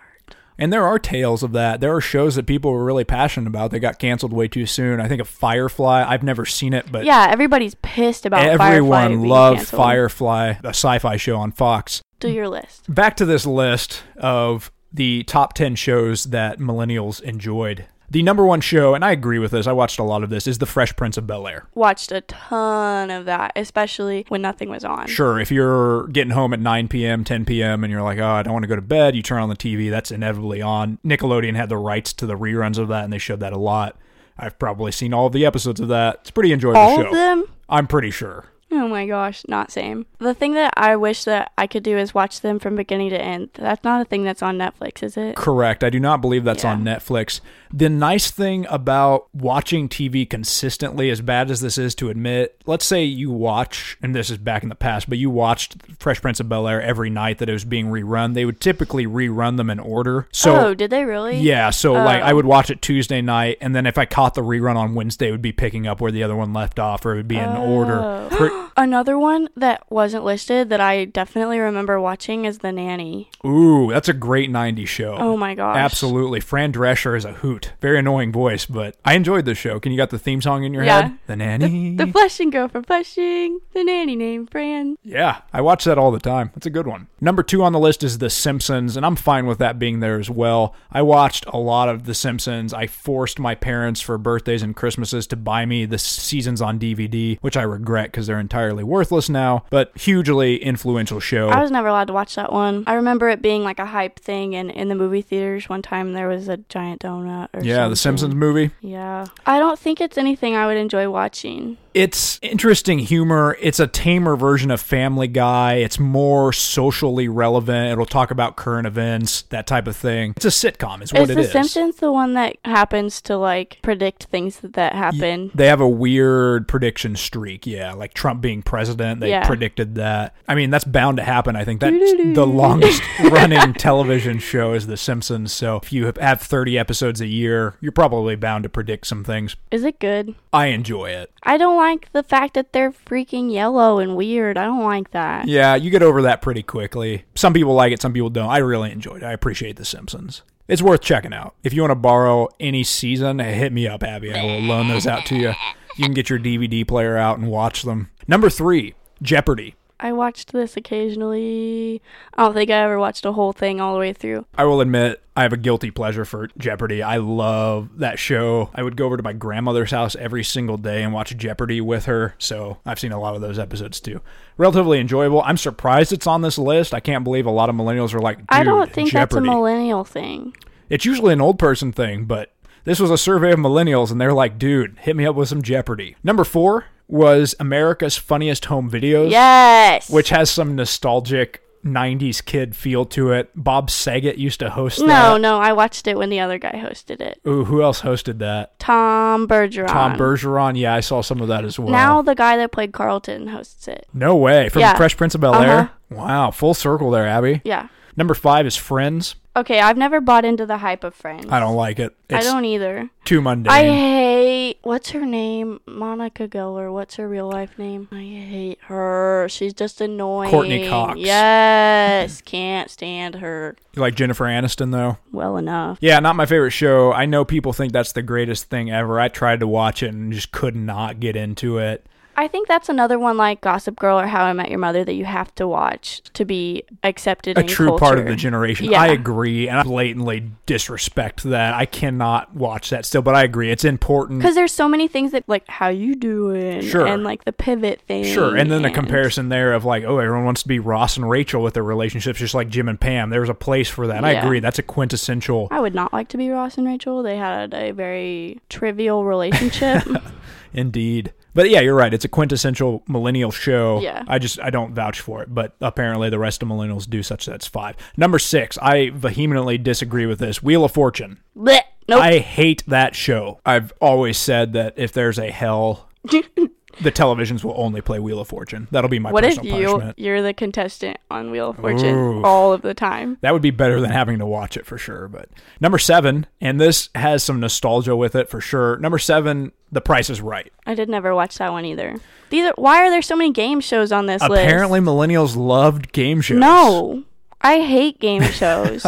And 0.58 0.72
there 0.72 0.86
are 0.86 0.98
tales 0.98 1.42
of 1.42 1.52
that. 1.52 1.80
There 1.80 1.94
are 1.94 2.00
shows 2.00 2.34
that 2.34 2.46
people 2.46 2.70
were 2.72 2.84
really 2.84 3.04
passionate 3.04 3.48
about. 3.48 3.70
They 3.70 3.80
got 3.80 3.98
canceled 3.98 4.32
way 4.32 4.46
too 4.46 4.66
soon. 4.66 5.00
I 5.00 5.08
think 5.08 5.20
of 5.20 5.28
Firefly. 5.28 6.04
I've 6.06 6.22
never 6.22 6.44
seen 6.44 6.74
it, 6.74 6.92
but 6.92 7.04
Yeah, 7.04 7.28
everybody's 7.30 7.74
pissed 7.76 8.26
about 8.26 8.42
Firefly 8.42 8.68
everyone 8.68 9.08
being 9.08 9.28
loved 9.28 9.56
canceled. 9.56 9.80
Firefly, 9.80 10.54
a 10.62 10.68
sci-fi 10.68 11.16
show 11.16 11.38
on 11.38 11.50
Fox. 11.50 12.02
Do 12.20 12.28
your 12.28 12.48
list. 12.48 12.94
Back 12.94 13.16
to 13.16 13.24
this 13.24 13.46
list 13.46 14.02
of 14.16 14.70
the 14.92 15.24
top 15.24 15.54
10 15.54 15.74
shows 15.74 16.24
that 16.24 16.58
millennials 16.58 17.20
enjoyed. 17.22 17.86
The 18.12 18.22
number 18.22 18.44
one 18.44 18.60
show, 18.60 18.94
and 18.94 19.02
I 19.02 19.12
agree 19.12 19.38
with 19.38 19.52
this, 19.52 19.66
I 19.66 19.72
watched 19.72 19.98
a 19.98 20.02
lot 20.02 20.22
of 20.22 20.28
this, 20.28 20.46
is 20.46 20.58
The 20.58 20.66
Fresh 20.66 20.96
Prince 20.96 21.16
of 21.16 21.26
Bel 21.26 21.48
Air. 21.48 21.66
Watched 21.74 22.12
a 22.12 22.20
ton 22.20 23.10
of 23.10 23.24
that, 23.24 23.52
especially 23.56 24.26
when 24.28 24.42
nothing 24.42 24.68
was 24.68 24.84
on. 24.84 25.06
Sure, 25.06 25.40
if 25.40 25.50
you're 25.50 26.08
getting 26.08 26.34
home 26.34 26.52
at 26.52 26.60
9 26.60 26.88
p.m., 26.88 27.24
10 27.24 27.46
p.m., 27.46 27.82
and 27.82 27.90
you're 27.90 28.02
like, 28.02 28.18
oh, 28.18 28.26
I 28.26 28.42
don't 28.42 28.52
want 28.52 28.64
to 28.64 28.68
go 28.68 28.76
to 28.76 28.82
bed, 28.82 29.16
you 29.16 29.22
turn 29.22 29.40
on 29.40 29.48
the 29.48 29.56
TV, 29.56 29.88
that's 29.88 30.10
inevitably 30.10 30.60
on. 30.60 30.98
Nickelodeon 31.02 31.56
had 31.56 31.70
the 31.70 31.78
rights 31.78 32.12
to 32.12 32.26
the 32.26 32.36
reruns 32.36 32.76
of 32.76 32.88
that, 32.88 33.04
and 33.04 33.10
they 33.10 33.16
showed 33.16 33.40
that 33.40 33.54
a 33.54 33.58
lot. 33.58 33.96
I've 34.36 34.58
probably 34.58 34.92
seen 34.92 35.14
all 35.14 35.28
of 35.28 35.32
the 35.32 35.46
episodes 35.46 35.80
of 35.80 35.88
that. 35.88 36.18
It's 36.20 36.30
pretty 36.30 36.52
enjoyable 36.52 36.80
All 36.80 36.96
show. 36.98 37.06
of 37.06 37.14
them? 37.14 37.46
I'm 37.66 37.86
pretty 37.86 38.10
sure. 38.10 38.44
Oh 38.82 38.88
my 38.88 39.06
gosh, 39.06 39.42
not 39.48 39.70
same. 39.70 40.06
The 40.18 40.34
thing 40.34 40.54
that 40.54 40.72
I 40.76 40.96
wish 40.96 41.24
that 41.24 41.52
I 41.56 41.66
could 41.66 41.82
do 41.82 41.96
is 41.98 42.14
watch 42.14 42.40
them 42.40 42.58
from 42.58 42.74
beginning 42.74 43.10
to 43.10 43.20
end. 43.20 43.50
That's 43.54 43.84
not 43.84 44.00
a 44.00 44.04
thing 44.04 44.24
that's 44.24 44.42
on 44.42 44.58
Netflix, 44.58 45.02
is 45.02 45.16
it? 45.16 45.36
Correct. 45.36 45.84
I 45.84 45.90
do 45.90 46.00
not 46.00 46.20
believe 46.20 46.42
that's 46.42 46.64
Yeah. 46.64 46.72
on 46.72 46.82
Netflix. 46.82 47.40
The 47.72 47.88
nice 47.88 48.30
thing 48.30 48.66
about 48.68 49.28
watching 49.34 49.88
TV 49.88 50.26
consistently, 50.28 51.10
as 51.10 51.20
bad 51.20 51.50
as 51.50 51.60
this 51.60 51.78
is 51.78 51.94
to 51.96 52.10
admit, 52.10 52.60
let's 52.66 52.84
say 52.84 53.04
you 53.04 53.30
watch, 53.30 53.96
and 54.02 54.14
this 54.14 54.30
is 54.30 54.38
back 54.38 54.62
in 54.62 54.68
the 54.68 54.74
past, 54.74 55.08
but 55.08 55.18
you 55.18 55.30
watched 55.30 55.76
Fresh 55.98 56.20
Prince 56.20 56.40
of 56.40 56.48
Bel 56.48 56.66
Air 56.66 56.82
every 56.82 57.08
night 57.10 57.38
that 57.38 57.48
it 57.48 57.52
was 57.52 57.64
being 57.64 57.86
rerun. 57.86 58.34
They 58.34 58.44
would 58.44 58.60
typically 58.60 59.06
rerun 59.06 59.58
them 59.58 59.70
in 59.70 59.80
order. 59.80 60.28
So 60.32 60.56
oh, 60.56 60.74
did 60.74 60.90
they 60.90 61.04
really? 61.04 61.38
Yeah, 61.38 61.70
so 61.70 61.96
oh. 61.96 62.04
like 62.04 62.22
I 62.22 62.32
would 62.32 62.46
watch 62.46 62.70
it 62.70 62.82
Tuesday 62.82 63.20
night, 63.22 63.58
and 63.60 63.74
then 63.74 63.86
if 63.86 63.96
I 63.96 64.06
caught 64.06 64.34
the 64.34 64.42
rerun 64.42 64.76
on 64.76 64.94
Wednesday, 64.94 65.28
it 65.28 65.30
would 65.30 65.42
be 65.42 65.52
picking 65.52 65.86
up 65.86 66.00
where 66.00 66.12
the 66.12 66.22
other 66.22 66.36
one 66.36 66.52
left 66.52 66.78
off, 66.78 67.06
or 67.06 67.12
it 67.12 67.16
would 67.16 67.28
be 67.28 67.38
in 67.38 67.48
order. 67.48 67.98
Oh. 68.00 68.58
Another 68.76 69.18
one 69.18 69.48
that 69.56 69.84
wasn't 69.90 70.24
listed 70.24 70.68
that 70.70 70.80
I 70.80 71.04
definitely 71.04 71.58
remember 71.58 72.00
watching 72.00 72.44
is 72.44 72.58
The 72.58 72.72
Nanny. 72.72 73.30
Ooh, 73.44 73.90
that's 73.90 74.08
a 74.08 74.12
great 74.12 74.50
'90s 74.50 74.88
show. 74.88 75.14
Oh 75.18 75.36
my 75.36 75.54
gosh. 75.54 75.76
Absolutely, 75.76 76.40
Fran 76.40 76.72
Drescher 76.72 77.16
is 77.16 77.24
a 77.24 77.32
hoot. 77.34 77.72
Very 77.80 77.98
annoying 77.98 78.32
voice, 78.32 78.66
but 78.66 78.96
I 79.04 79.14
enjoyed 79.14 79.44
the 79.44 79.54
show. 79.54 79.78
Can 79.80 79.92
you 79.92 79.98
got 79.98 80.10
the 80.10 80.18
theme 80.18 80.40
song 80.42 80.64
in 80.64 80.72
your 80.74 80.84
Yeah. 80.84 81.02
head? 81.02 81.18
The 81.26 81.36
nanny. 81.36 81.96
The 81.96 82.06
Flushing 82.06 82.50
Girl 82.50 82.68
from 82.68 82.84
Flushing. 82.84 83.60
The 83.74 83.84
nanny 83.84 84.16
named 84.16 84.50
Fran. 84.50 84.96
yeah, 85.02 85.38
I 85.52 85.60
watch 85.60 85.84
that 85.84 85.98
all 85.98 86.10
the 86.10 86.18
time. 86.20 86.50
That's 86.54 86.66
a 86.66 86.70
good 86.70 86.86
one. 86.86 87.08
Number 87.20 87.42
two 87.42 87.62
on 87.62 87.72
the 87.72 87.78
list 87.78 88.02
is 88.02 88.18
The 88.18 88.30
Simpsons, 88.30 88.96
and 88.96 89.04
I'm 89.06 89.16
fine 89.16 89.46
with 89.46 89.58
that 89.58 89.78
being 89.78 90.00
there 90.00 90.18
as 90.18 90.30
well. 90.30 90.74
I 90.90 91.02
watched 91.02 91.44
a 91.48 91.58
lot 91.58 91.88
of 91.88 92.04
The 92.04 92.14
Simpsons. 92.14 92.72
I 92.74 92.86
forced 92.86 93.38
my 93.38 93.54
parents 93.54 94.00
for 94.00 94.18
birthdays 94.18 94.62
and 94.62 94.74
Christmases 94.76 95.26
to 95.28 95.36
buy 95.36 95.64
me 95.66 95.84
the 95.84 95.98
seasons 95.98 96.60
on 96.62 96.78
DVD, 96.78 97.38
which 97.40 97.56
I 97.56 97.62
regret 97.62 98.10
because 98.10 98.26
they're 98.26 98.40
entirely 98.52 98.84
worthless 98.84 99.30
now. 99.30 99.64
But 99.70 99.96
hugely 99.96 100.62
influential 100.62 101.20
show. 101.20 101.48
I 101.48 101.62
was 101.62 101.70
never 101.70 101.88
allowed 101.88 102.08
to 102.08 102.12
watch 102.12 102.34
that 102.34 102.52
one. 102.52 102.84
I 102.86 102.94
remember 102.94 103.30
it 103.30 103.40
being 103.40 103.64
like 103.64 103.78
a 103.78 103.86
hype 103.86 104.18
thing, 104.18 104.54
and 104.54 104.70
in 104.70 104.88
the 104.88 104.94
movie 104.94 105.22
theaters 105.22 105.70
one 105.70 105.80
time 105.80 106.12
there 106.12 106.28
was 106.28 106.48
a 106.48 106.58
giant 106.58 107.00
donut. 107.00 107.48
Or 107.54 107.62
yeah, 107.62 107.88
The. 107.88 107.96
Simpsons 108.02 108.34
movie. 108.34 108.72
Yeah. 108.80 109.26
I 109.46 109.58
don't 109.58 109.78
think 109.78 110.00
it's 110.00 110.18
anything 110.18 110.54
I 110.54 110.66
would 110.66 110.76
enjoy 110.76 111.08
watching. 111.08 111.78
It's 111.94 112.38
interesting 112.42 112.98
humor. 112.98 113.56
It's 113.60 113.78
a 113.80 113.86
tamer 113.86 114.36
version 114.36 114.70
of 114.70 114.80
Family 114.80 115.28
Guy. 115.28 115.74
It's 115.74 115.98
more 115.98 116.52
socially 116.52 117.28
relevant. 117.28 117.92
It'll 117.92 118.06
talk 118.06 118.30
about 118.30 118.56
current 118.56 118.86
events, 118.86 119.42
that 119.50 119.66
type 119.66 119.86
of 119.86 119.96
thing. 119.96 120.32
It's 120.36 120.44
a 120.44 120.48
sitcom, 120.48 121.02
is 121.02 121.12
what 121.12 121.22
is 121.22 121.30
it 121.30 121.34
The 121.34 121.40
is. 121.42 121.52
Simpsons 121.52 121.96
the 121.96 122.10
one 122.12 122.34
that 122.34 122.56
happens 122.64 123.20
to 123.22 123.36
like 123.36 123.78
predict 123.82 124.24
things 124.24 124.60
that, 124.60 124.72
that 124.74 124.94
happen? 124.94 125.50
They 125.54 125.66
have 125.66 125.80
a 125.80 125.88
weird 125.88 126.66
prediction 126.68 127.16
streak, 127.16 127.66
yeah, 127.66 127.92
like 127.92 128.14
Trump 128.14 128.40
being 128.40 128.62
president. 128.62 129.20
They 129.20 129.30
Yeah. 129.30 129.46
predicted 129.46 129.94
that. 129.96 130.34
I 130.48 130.54
mean, 130.54 130.70
that's 130.70 130.84
bound 130.84 131.18
to 131.18 131.22
happen. 131.24 131.56
I 131.56 131.64
think 131.64 131.80
that's 131.80 131.92
Doo-doo-doo. 131.92 132.34
the 132.34 132.46
longest 132.46 133.02
running 133.20 133.74
television 133.74 134.38
show 134.38 134.72
is 134.72 134.86
The 134.86 134.96
Simpsons. 134.96 135.52
So 135.52 135.76
if 135.82 135.92
you 135.92 136.10
have 136.18 136.40
30 136.40 136.78
episodes 136.78 137.20
a 137.20 137.26
year, 137.26 137.74
you're 137.80 137.92
probably 137.92 138.36
bound 138.36 138.62
to 138.64 138.68
predict 138.68 139.06
some 139.06 139.24
things. 139.24 139.56
Is 139.70 139.84
it 139.84 139.98
good? 139.98 140.34
I 140.52 140.66
enjoy 140.66 141.10
it. 141.10 141.30
I 141.42 141.56
don't 141.56 141.76
like 141.82 142.10
the 142.12 142.22
fact 142.22 142.54
that 142.54 142.72
they're 142.72 142.92
freaking 142.92 143.52
yellow 143.52 143.98
and 143.98 144.16
weird. 144.16 144.56
I 144.56 144.64
don't 144.64 144.84
like 144.84 145.10
that. 145.10 145.46
Yeah, 145.48 145.74
you 145.74 145.90
get 145.90 146.02
over 146.02 146.22
that 146.22 146.42
pretty 146.42 146.62
quickly. 146.62 147.24
Some 147.34 147.52
people 147.52 147.74
like 147.74 147.92
it, 147.92 148.00
some 148.00 148.12
people 148.12 148.30
don't. 148.30 148.48
I 148.48 148.58
really 148.58 148.92
enjoyed 148.92 149.22
it. 149.22 149.26
I 149.26 149.32
appreciate 149.32 149.76
The 149.76 149.84
Simpsons. 149.84 150.42
It's 150.68 150.80
worth 150.82 151.00
checking 151.00 151.34
out. 151.34 151.54
If 151.64 151.72
you 151.72 151.82
want 151.82 151.90
to 151.90 151.96
borrow 151.96 152.48
any 152.60 152.84
season, 152.84 153.40
hit 153.40 153.72
me 153.72 153.88
up, 153.88 154.02
Abby. 154.02 154.32
I 154.32 154.44
will 154.44 154.60
loan 154.60 154.88
those 154.88 155.06
out 155.06 155.26
to 155.26 155.36
you. 155.36 155.52
You 155.96 156.04
can 156.04 156.14
get 156.14 156.30
your 156.30 156.38
DVD 156.38 156.86
player 156.86 157.16
out 157.18 157.38
and 157.38 157.48
watch 157.48 157.82
them. 157.82 158.10
Number 158.26 158.48
three, 158.48 158.94
Jeopardy. 159.20 159.74
I 160.02 160.12
watched 160.12 160.52
this 160.52 160.76
occasionally. 160.76 162.02
I 162.34 162.42
don't 162.42 162.54
think 162.54 162.70
I 162.70 162.82
ever 162.82 162.98
watched 162.98 163.24
a 163.24 163.32
whole 163.32 163.52
thing 163.52 163.80
all 163.80 163.94
the 163.94 164.00
way 164.00 164.12
through. 164.12 164.44
I 164.58 164.64
will 164.64 164.80
admit, 164.80 165.22
I 165.36 165.42
have 165.42 165.52
a 165.52 165.56
guilty 165.56 165.90
pleasure 165.92 166.24
for 166.24 166.48
Jeopardy. 166.58 167.02
I 167.02 167.18
love 167.18 167.98
that 167.98 168.18
show. 168.18 168.70
I 168.74 168.82
would 168.82 168.96
go 168.96 169.06
over 169.06 169.16
to 169.16 169.22
my 169.22 169.32
grandmother's 169.32 169.92
house 169.92 170.16
every 170.16 170.42
single 170.44 170.76
day 170.76 171.02
and 171.04 171.12
watch 171.12 171.36
Jeopardy 171.36 171.80
with 171.80 172.06
her. 172.06 172.34
So 172.38 172.78
I've 172.84 172.98
seen 172.98 173.12
a 173.12 173.20
lot 173.20 173.36
of 173.36 173.40
those 173.40 173.58
episodes 173.60 174.00
too. 174.00 174.20
Relatively 174.56 174.98
enjoyable. 174.98 175.40
I'm 175.42 175.56
surprised 175.56 176.12
it's 176.12 176.26
on 176.26 176.42
this 176.42 176.58
list. 176.58 176.92
I 176.92 177.00
can't 177.00 177.24
believe 177.24 177.46
a 177.46 177.50
lot 177.50 177.68
of 177.70 177.76
millennials 177.76 178.12
are 178.12 178.20
like, 178.20 178.38
Dude, 178.38 178.46
I 178.50 178.64
don't 178.64 178.90
think 178.92 179.10
Jeopardy. 179.10 179.46
that's 179.46 179.48
a 179.48 179.54
millennial 179.56 180.04
thing. 180.04 180.54
It's 180.90 181.04
usually 181.06 181.32
an 181.32 181.40
old 181.40 181.58
person 181.58 181.92
thing, 181.92 182.24
but 182.24 182.50
This 182.84 182.98
was 182.98 183.12
a 183.12 183.16
survey 183.16 183.52
of 183.52 183.60
millennials, 183.60 184.10
and 184.10 184.20
they're 184.20 184.32
like, 184.32 184.58
dude, 184.58 184.98
hit 184.98 185.14
me 185.14 185.24
up 185.24 185.36
with 185.36 185.48
some 185.48 185.62
Jeopardy. 185.62 186.16
Number 186.24 186.42
four 186.42 186.86
was 187.08 187.54
America's 187.60 188.16
Funniest 188.16 188.66
Home 188.66 188.90
Videos, 188.90 189.30
Yes. 189.30 190.08
which 190.10 190.30
has 190.30 190.50
some 190.50 190.74
nostalgic 190.76 191.60
90s 191.84 192.40
kid 192.44 192.76
feel 192.76 193.04
to 193.04 193.32
it. 193.32 193.50
Bob 193.56 193.90
Saget 193.90 194.38
used 194.38 194.60
to 194.60 194.70
host 194.70 195.00
No, 195.00 195.06
that. 195.06 195.40
no, 195.40 195.58
I 195.58 195.72
watched 195.72 196.06
it 196.06 196.16
when 196.16 196.30
the 196.30 196.38
other 196.38 196.56
guy 196.56 196.70
hosted 196.72 197.20
it. 197.20 197.40
Ooh, 197.46 197.64
who 197.64 197.82
else 197.82 198.02
hosted 198.02 198.38
that? 198.38 198.78
Tom 198.78 199.48
Bergeron. 199.48 199.88
Tom 199.88 200.16
Bergeron. 200.16 200.78
Yeah, 200.78 200.94
I 200.94 201.00
saw 201.00 201.22
some 201.22 201.40
of 201.40 201.48
that 201.48 201.64
as 201.64 201.80
well. 201.80 201.88
Now 201.90 202.22
the 202.22 202.36
guy 202.36 202.56
that 202.56 202.70
played 202.70 202.92
Carlton 202.92 203.48
hosts 203.48 203.88
it. 203.88 204.06
no 204.14 204.36
way. 204.36 204.68
From 204.68 204.80
Yeah. 204.80 204.96
Fresh 204.96 205.16
Prince 205.16 205.34
of 205.34 205.40
Bel 205.40 205.56
Air? 205.56 205.78
Uh-huh. 205.80 205.88
Wow, 206.24 206.50
full 206.52 206.74
circle 206.74 207.10
there, 207.10 207.26
Abby. 207.26 207.62
Yeah. 207.64 207.88
Number 208.16 208.34
five 208.34 208.66
is 208.66 208.76
Friends. 208.76 209.36
Okay, 209.54 209.80
I've 209.80 209.98
never 209.98 210.20
bought 210.22 210.46
into 210.46 210.64
the 210.64 210.78
hype 210.78 211.04
of 211.04 211.14
Friends. 211.14 211.46
I 211.50 211.60
don't 211.60 211.76
like 211.76 211.98
it. 211.98 212.14
I 212.30 212.42
don't 212.42 212.64
either. 212.64 213.10
too 213.24 213.42
mundane. 213.42 213.70
I 213.70 213.84
hate 213.84 214.78
what's 214.82 215.10
her 215.10 215.26
name? 215.26 215.80
Monica 215.86 216.48
Geller. 216.48 216.90
What's 216.90 217.16
her 217.16 217.28
real 217.28 217.48
life 217.50 217.78
name? 217.78 218.08
I 218.10 218.22
hate 218.22 218.78
her. 218.84 219.46
She's 219.50 219.74
just 219.74 220.00
annoying. 220.00 220.50
Courteney 220.50 220.88
Cox. 220.88 221.18
Yes, 221.18 222.40
can't 222.40 222.90
stand 222.90 223.36
her. 223.36 223.76
you 223.94 224.00
like 224.00 224.14
Jennifer 224.14 224.44
Aniston, 224.44 224.90
though? 224.90 225.18
Well 225.32 225.56
enough. 225.58 225.98
Yeah, 226.00 226.18
not 226.20 226.36
my 226.36 226.46
favorite 226.46 226.70
show. 226.70 227.12
I 227.12 227.26
know 227.26 227.44
people 227.44 227.72
think 227.74 227.92
that's 227.92 228.12
the 228.12 228.22
greatest 228.22 228.70
thing 228.70 228.90
ever. 228.90 229.20
I 229.20 229.28
tried 229.28 229.60
to 229.60 229.66
watch 229.66 230.02
it 230.02 230.14
and 230.14 230.32
just 230.32 230.52
could 230.52 230.76
not 230.76 231.20
get 231.20 231.36
into 231.36 231.78
it. 231.78 232.06
I 232.36 232.48
think 232.48 232.66
that's 232.66 232.88
another 232.88 233.18
one 233.18 233.36
like 233.36 233.60
Gossip 233.60 233.96
Girl 233.96 234.18
or 234.18 234.26
How 234.26 234.44
I 234.44 234.52
Met 234.52 234.70
Your 234.70 234.78
Mother 234.78 235.04
that 235.04 235.14
you 235.14 235.24
have 235.26 235.54
to 235.56 235.68
watch 235.68 236.22
to 236.32 236.44
be 236.44 236.82
accepted 237.02 237.58
A 237.58 237.60
in 237.60 237.66
true 237.66 237.98
part 237.98 238.18
of 238.18 238.24
the 238.26 238.36
generation. 238.36 238.86
Yeah. 238.90 239.02
I 239.02 239.08
agree, 239.08 239.68
and 239.68 239.78
I 239.78 239.82
blatantly 239.82 240.50
disrespect 240.64 241.42
that. 241.44 241.74
I 241.74 241.84
cannot 241.84 242.54
watch 242.54 242.90
that 242.90 243.04
still, 243.04 243.22
but 243.22 243.34
I 243.34 243.42
agree. 243.42 243.70
It's 243.70 243.84
important. 243.84 244.40
Because 244.40 244.54
there's 244.54 244.72
so 244.72 244.88
many 244.88 245.08
things 245.08 245.32
that 245.32 245.44
like 245.46 245.68
how 245.68 245.88
you 245.88 246.14
doing, 246.14 246.80
Sure. 246.82 247.06
and 247.06 247.22
like 247.22 247.44
the 247.44 247.52
pivot 247.52 248.00
thing. 248.02 248.24
Sure, 248.24 248.56
and 248.56 248.70
then 248.70 248.82
the 248.82 248.90
comparison 248.90 249.50
there 249.50 249.74
of 249.74 249.84
like, 249.84 250.04
oh, 250.04 250.18
everyone 250.18 250.44
wants 250.44 250.62
to 250.62 250.68
be 250.68 250.78
Ross 250.78 251.16
and 251.16 251.28
Rachel 251.28 251.62
with 251.62 251.74
their 251.74 251.82
relationships, 251.84 252.38
just 252.38 252.54
like 252.54 252.68
Jim 252.68 252.88
and 252.88 252.98
Pam. 253.00 253.30
There's 253.30 253.48
a 253.50 253.54
place 253.54 253.88
for 253.88 254.06
that. 254.06 254.16
And 254.16 254.26
I 254.26 254.32
agree. 254.32 254.60
That's 254.60 254.78
a 254.78 254.82
quintessential. 254.82 255.68
I 255.70 255.80
would 255.80 255.94
not 255.94 256.12
like 256.12 256.28
to 256.28 256.36
be 256.38 256.48
Ross 256.50 256.78
and 256.78 256.86
Rachel. 256.86 257.22
They 257.22 257.36
had 257.36 257.74
a 257.74 257.90
very 257.92 258.60
trivial 258.68 259.24
relationship. 259.24 260.02
Indeed. 260.72 261.32
But 261.54 261.70
yeah, 261.70 261.80
you're 261.80 261.94
right. 261.94 262.12
It's 262.12 262.24
a 262.24 262.28
quintessential 262.28 263.02
millennial 263.06 263.50
show. 263.50 264.00
Yeah. 264.00 264.24
I 264.26 264.38
just 264.38 264.60
I 264.60 264.70
don't 264.70 264.94
vouch 264.94 265.20
for 265.20 265.42
it, 265.42 265.54
but 265.54 265.74
apparently 265.80 266.30
the 266.30 266.38
rest 266.38 266.62
of 266.62 266.68
millennials 266.68 267.08
do 267.08 267.22
such 267.22 267.46
that's 267.46 267.66
five. 267.66 267.96
Number 268.16 268.38
six, 268.38 268.78
I 268.78 269.10
vehemently 269.10 269.78
disagree 269.78 270.26
with 270.26 270.38
this. 270.38 270.62
Wheel 270.62 270.84
of 270.84 270.92
Fortune. 270.92 271.40
Blech. 271.56 271.82
Nope. 272.08 272.20
I 272.20 272.38
hate 272.38 272.82
that 272.88 273.14
show. 273.14 273.60
I've 273.64 273.92
always 274.00 274.36
said 274.36 274.72
that 274.72 274.94
if 274.96 275.12
there's 275.12 275.38
a 275.38 275.50
hell, 275.50 276.08
the 277.00 277.10
televisions 277.12 277.64
will 277.64 277.74
only 277.76 278.00
play 278.00 278.18
Wheel 278.18 278.40
of 278.40 278.48
Fortune. 278.48 278.88
That'll 278.90 279.08
be 279.10 279.18
my 279.18 279.32
what 279.32 279.44
if 279.44 279.62
you 279.64 279.70
punishment. 279.72 280.18
you're 280.18 280.42
the 280.42 280.52
contestant 280.52 281.18
on 281.30 281.50
Wheel 281.50 281.70
of 281.70 281.76
Fortune 281.76 282.42
all 282.44 282.72
of 282.72 282.82
the 282.82 282.94
time? 282.94 283.38
That 283.40 283.52
would 283.52 283.62
be 283.62 283.70
better 283.70 284.00
than 284.00 284.10
having 284.10 284.38
to 284.38 284.46
watch 284.46 284.76
it 284.76 284.86
for 284.86 284.98
sure. 284.98 285.28
But 285.28 285.48
number 285.80 285.98
seven, 285.98 286.46
and 286.60 286.80
this 286.80 287.08
has 287.14 287.42
some 287.42 287.60
nostalgia 287.60 288.14
with 288.16 288.34
it 288.34 288.48
for 288.48 288.60
sure. 288.60 288.98
Number 288.98 289.18
seven, 289.18 289.72
The 289.90 290.00
Price 290.00 290.28
is 290.30 290.40
Right. 290.40 290.72
I 290.86 290.94
did 290.94 291.08
never 291.08 291.34
watch 291.34 291.58
that 291.58 291.72
one 291.72 291.84
either. 291.84 292.16
These 292.50 292.66
are 292.66 292.74
why 292.76 292.98
are 293.06 293.10
there 293.10 293.22
so 293.22 293.36
many 293.36 293.52
game 293.52 293.80
shows 293.80 294.12
on 294.12 294.26
this 294.26 294.42
list? 294.42 294.62
Apparently, 294.62 295.00
list? 295.00 295.08
millennials 295.10 295.56
loved 295.56 296.12
game 296.12 296.40
shows. 296.40 296.58
No, 296.58 297.24
I 297.60 297.80
hate 297.80 298.20
game 298.20 298.42
shows. 298.52 299.06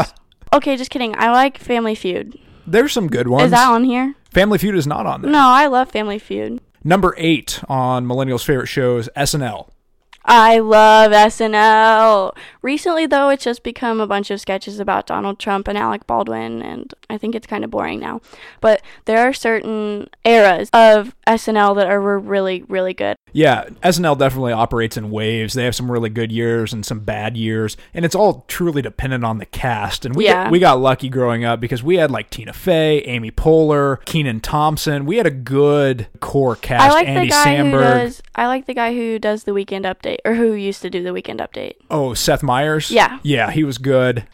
okay, 0.53 0.77
just 0.77 0.91
kidding. 0.91 1.15
I 1.19 1.31
like 1.31 1.59
Family 1.59 1.95
Feud. 1.95 2.39
There's 2.67 2.93
some 2.93 3.09
good 3.09 3.29
ones. 3.29 3.47
Is 3.47 3.51
that 3.51 3.69
on 3.69 3.85
here? 3.85 4.15
Family 4.31 4.57
Feud 4.59 4.75
is 4.75 4.87
not 4.87 5.05
on 5.05 5.21
there. 5.23 5.31
No, 5.31 5.39
I 5.49 5.67
love 5.67 5.91
Family 5.91 6.19
Feud. 6.19 6.61
Number 6.87 7.15
eight 7.17 7.63
on 7.67 8.07
millennials' 8.07 8.45
favorite 8.45 8.67
shows, 8.67 9.09
SNL. 9.17 9.71
I 10.27 10.59
love 10.59 11.13
SNL. 11.13 12.35
Recently, 12.63 13.07
though, 13.07 13.29
it's 13.29 13.45
just 13.45 13.63
become 13.63 14.01
a 14.01 14.07
bunch 14.07 14.31
of 14.31 14.41
sketches 14.41 14.81
about 14.81 15.07
Donald 15.07 15.39
Trump 15.39 15.69
and 15.69 15.77
Alec 15.77 16.07
Baldwin, 16.07 16.63
and 16.63 16.93
I 17.11 17.19
think 17.19 17.35
it's 17.35 17.47
kind 17.47 17.63
of 17.65 17.71
boring 17.71 18.01
now. 18.01 18.21
But 18.61 18.81
there 19.05 19.19
are 19.29 19.33
certain 19.35 20.09
eras 20.25 20.71
of 20.73 21.15
SNL 21.27 21.77
that 21.77 21.87
are 21.89 22.01
really, 22.19 22.63
really 22.69 22.95
good. 22.95 23.17
Yeah, 23.33 23.65
SNL 23.83 24.17
definitely 24.19 24.53
operates 24.53 24.97
in 24.97 25.11
waves. 25.11 25.55
They 25.55 25.65
have 25.65 25.75
some 25.75 25.91
really 25.91 26.09
good 26.09 26.33
years 26.33 26.73
and 26.73 26.87
some 26.87 27.01
bad 27.01 27.37
years, 27.37 27.77
and 27.93 28.05
it's 28.05 28.15
all 28.15 28.45
truly 28.49 28.81
dependent 28.81 29.25
on 29.25 29.39
the 29.39 29.47
cast. 29.47 30.07
And 30.07 30.15
we 30.17 30.25
Yeah. 30.27 30.45
got, 30.45 30.53
we 30.53 30.59
got 30.59 30.81
lucky 30.81 31.09
growing 31.09 31.45
up 31.45 31.61
because 31.61 31.83
we 31.83 31.97
had 31.97 32.11
like 32.11 32.31
Tina 32.31 32.53
Fey, 32.53 33.01
Amy 33.01 33.31
Poehler, 33.31 34.03
Kenan 34.05 34.41
Thompson. 34.41 35.05
We 35.05 35.17
had 35.19 35.27
a 35.27 35.31
good 35.33 36.07
core 36.21 36.57
cast. 36.57 36.85
I 36.91 36.93
like 36.95 37.09
Andy 37.09 37.27
the 37.27 37.31
guy 37.31 37.45
Samberg. 37.57 37.71
who 37.73 37.79
does. 37.81 38.23
I 38.37 38.47
like 38.47 38.67
the 38.67 38.75
guy 38.75 38.95
who 38.95 39.19
does 39.19 39.45
the 39.45 39.53
Weekend 39.53 39.85
Update, 39.85 40.14
or 40.25 40.35
who 40.35 40.53
used 40.53 40.83
to 40.83 40.91
do 40.91 41.03
the 41.03 41.13
Weekend 41.13 41.41
Update. 41.41 41.75
Oh, 41.91 42.15
Seth 42.15 42.43
Meyers? 42.43 42.91
Yeah. 42.91 43.19
Yeah, 43.23 43.51
he 43.51 43.65
was 43.65 43.79
good. 43.79 44.27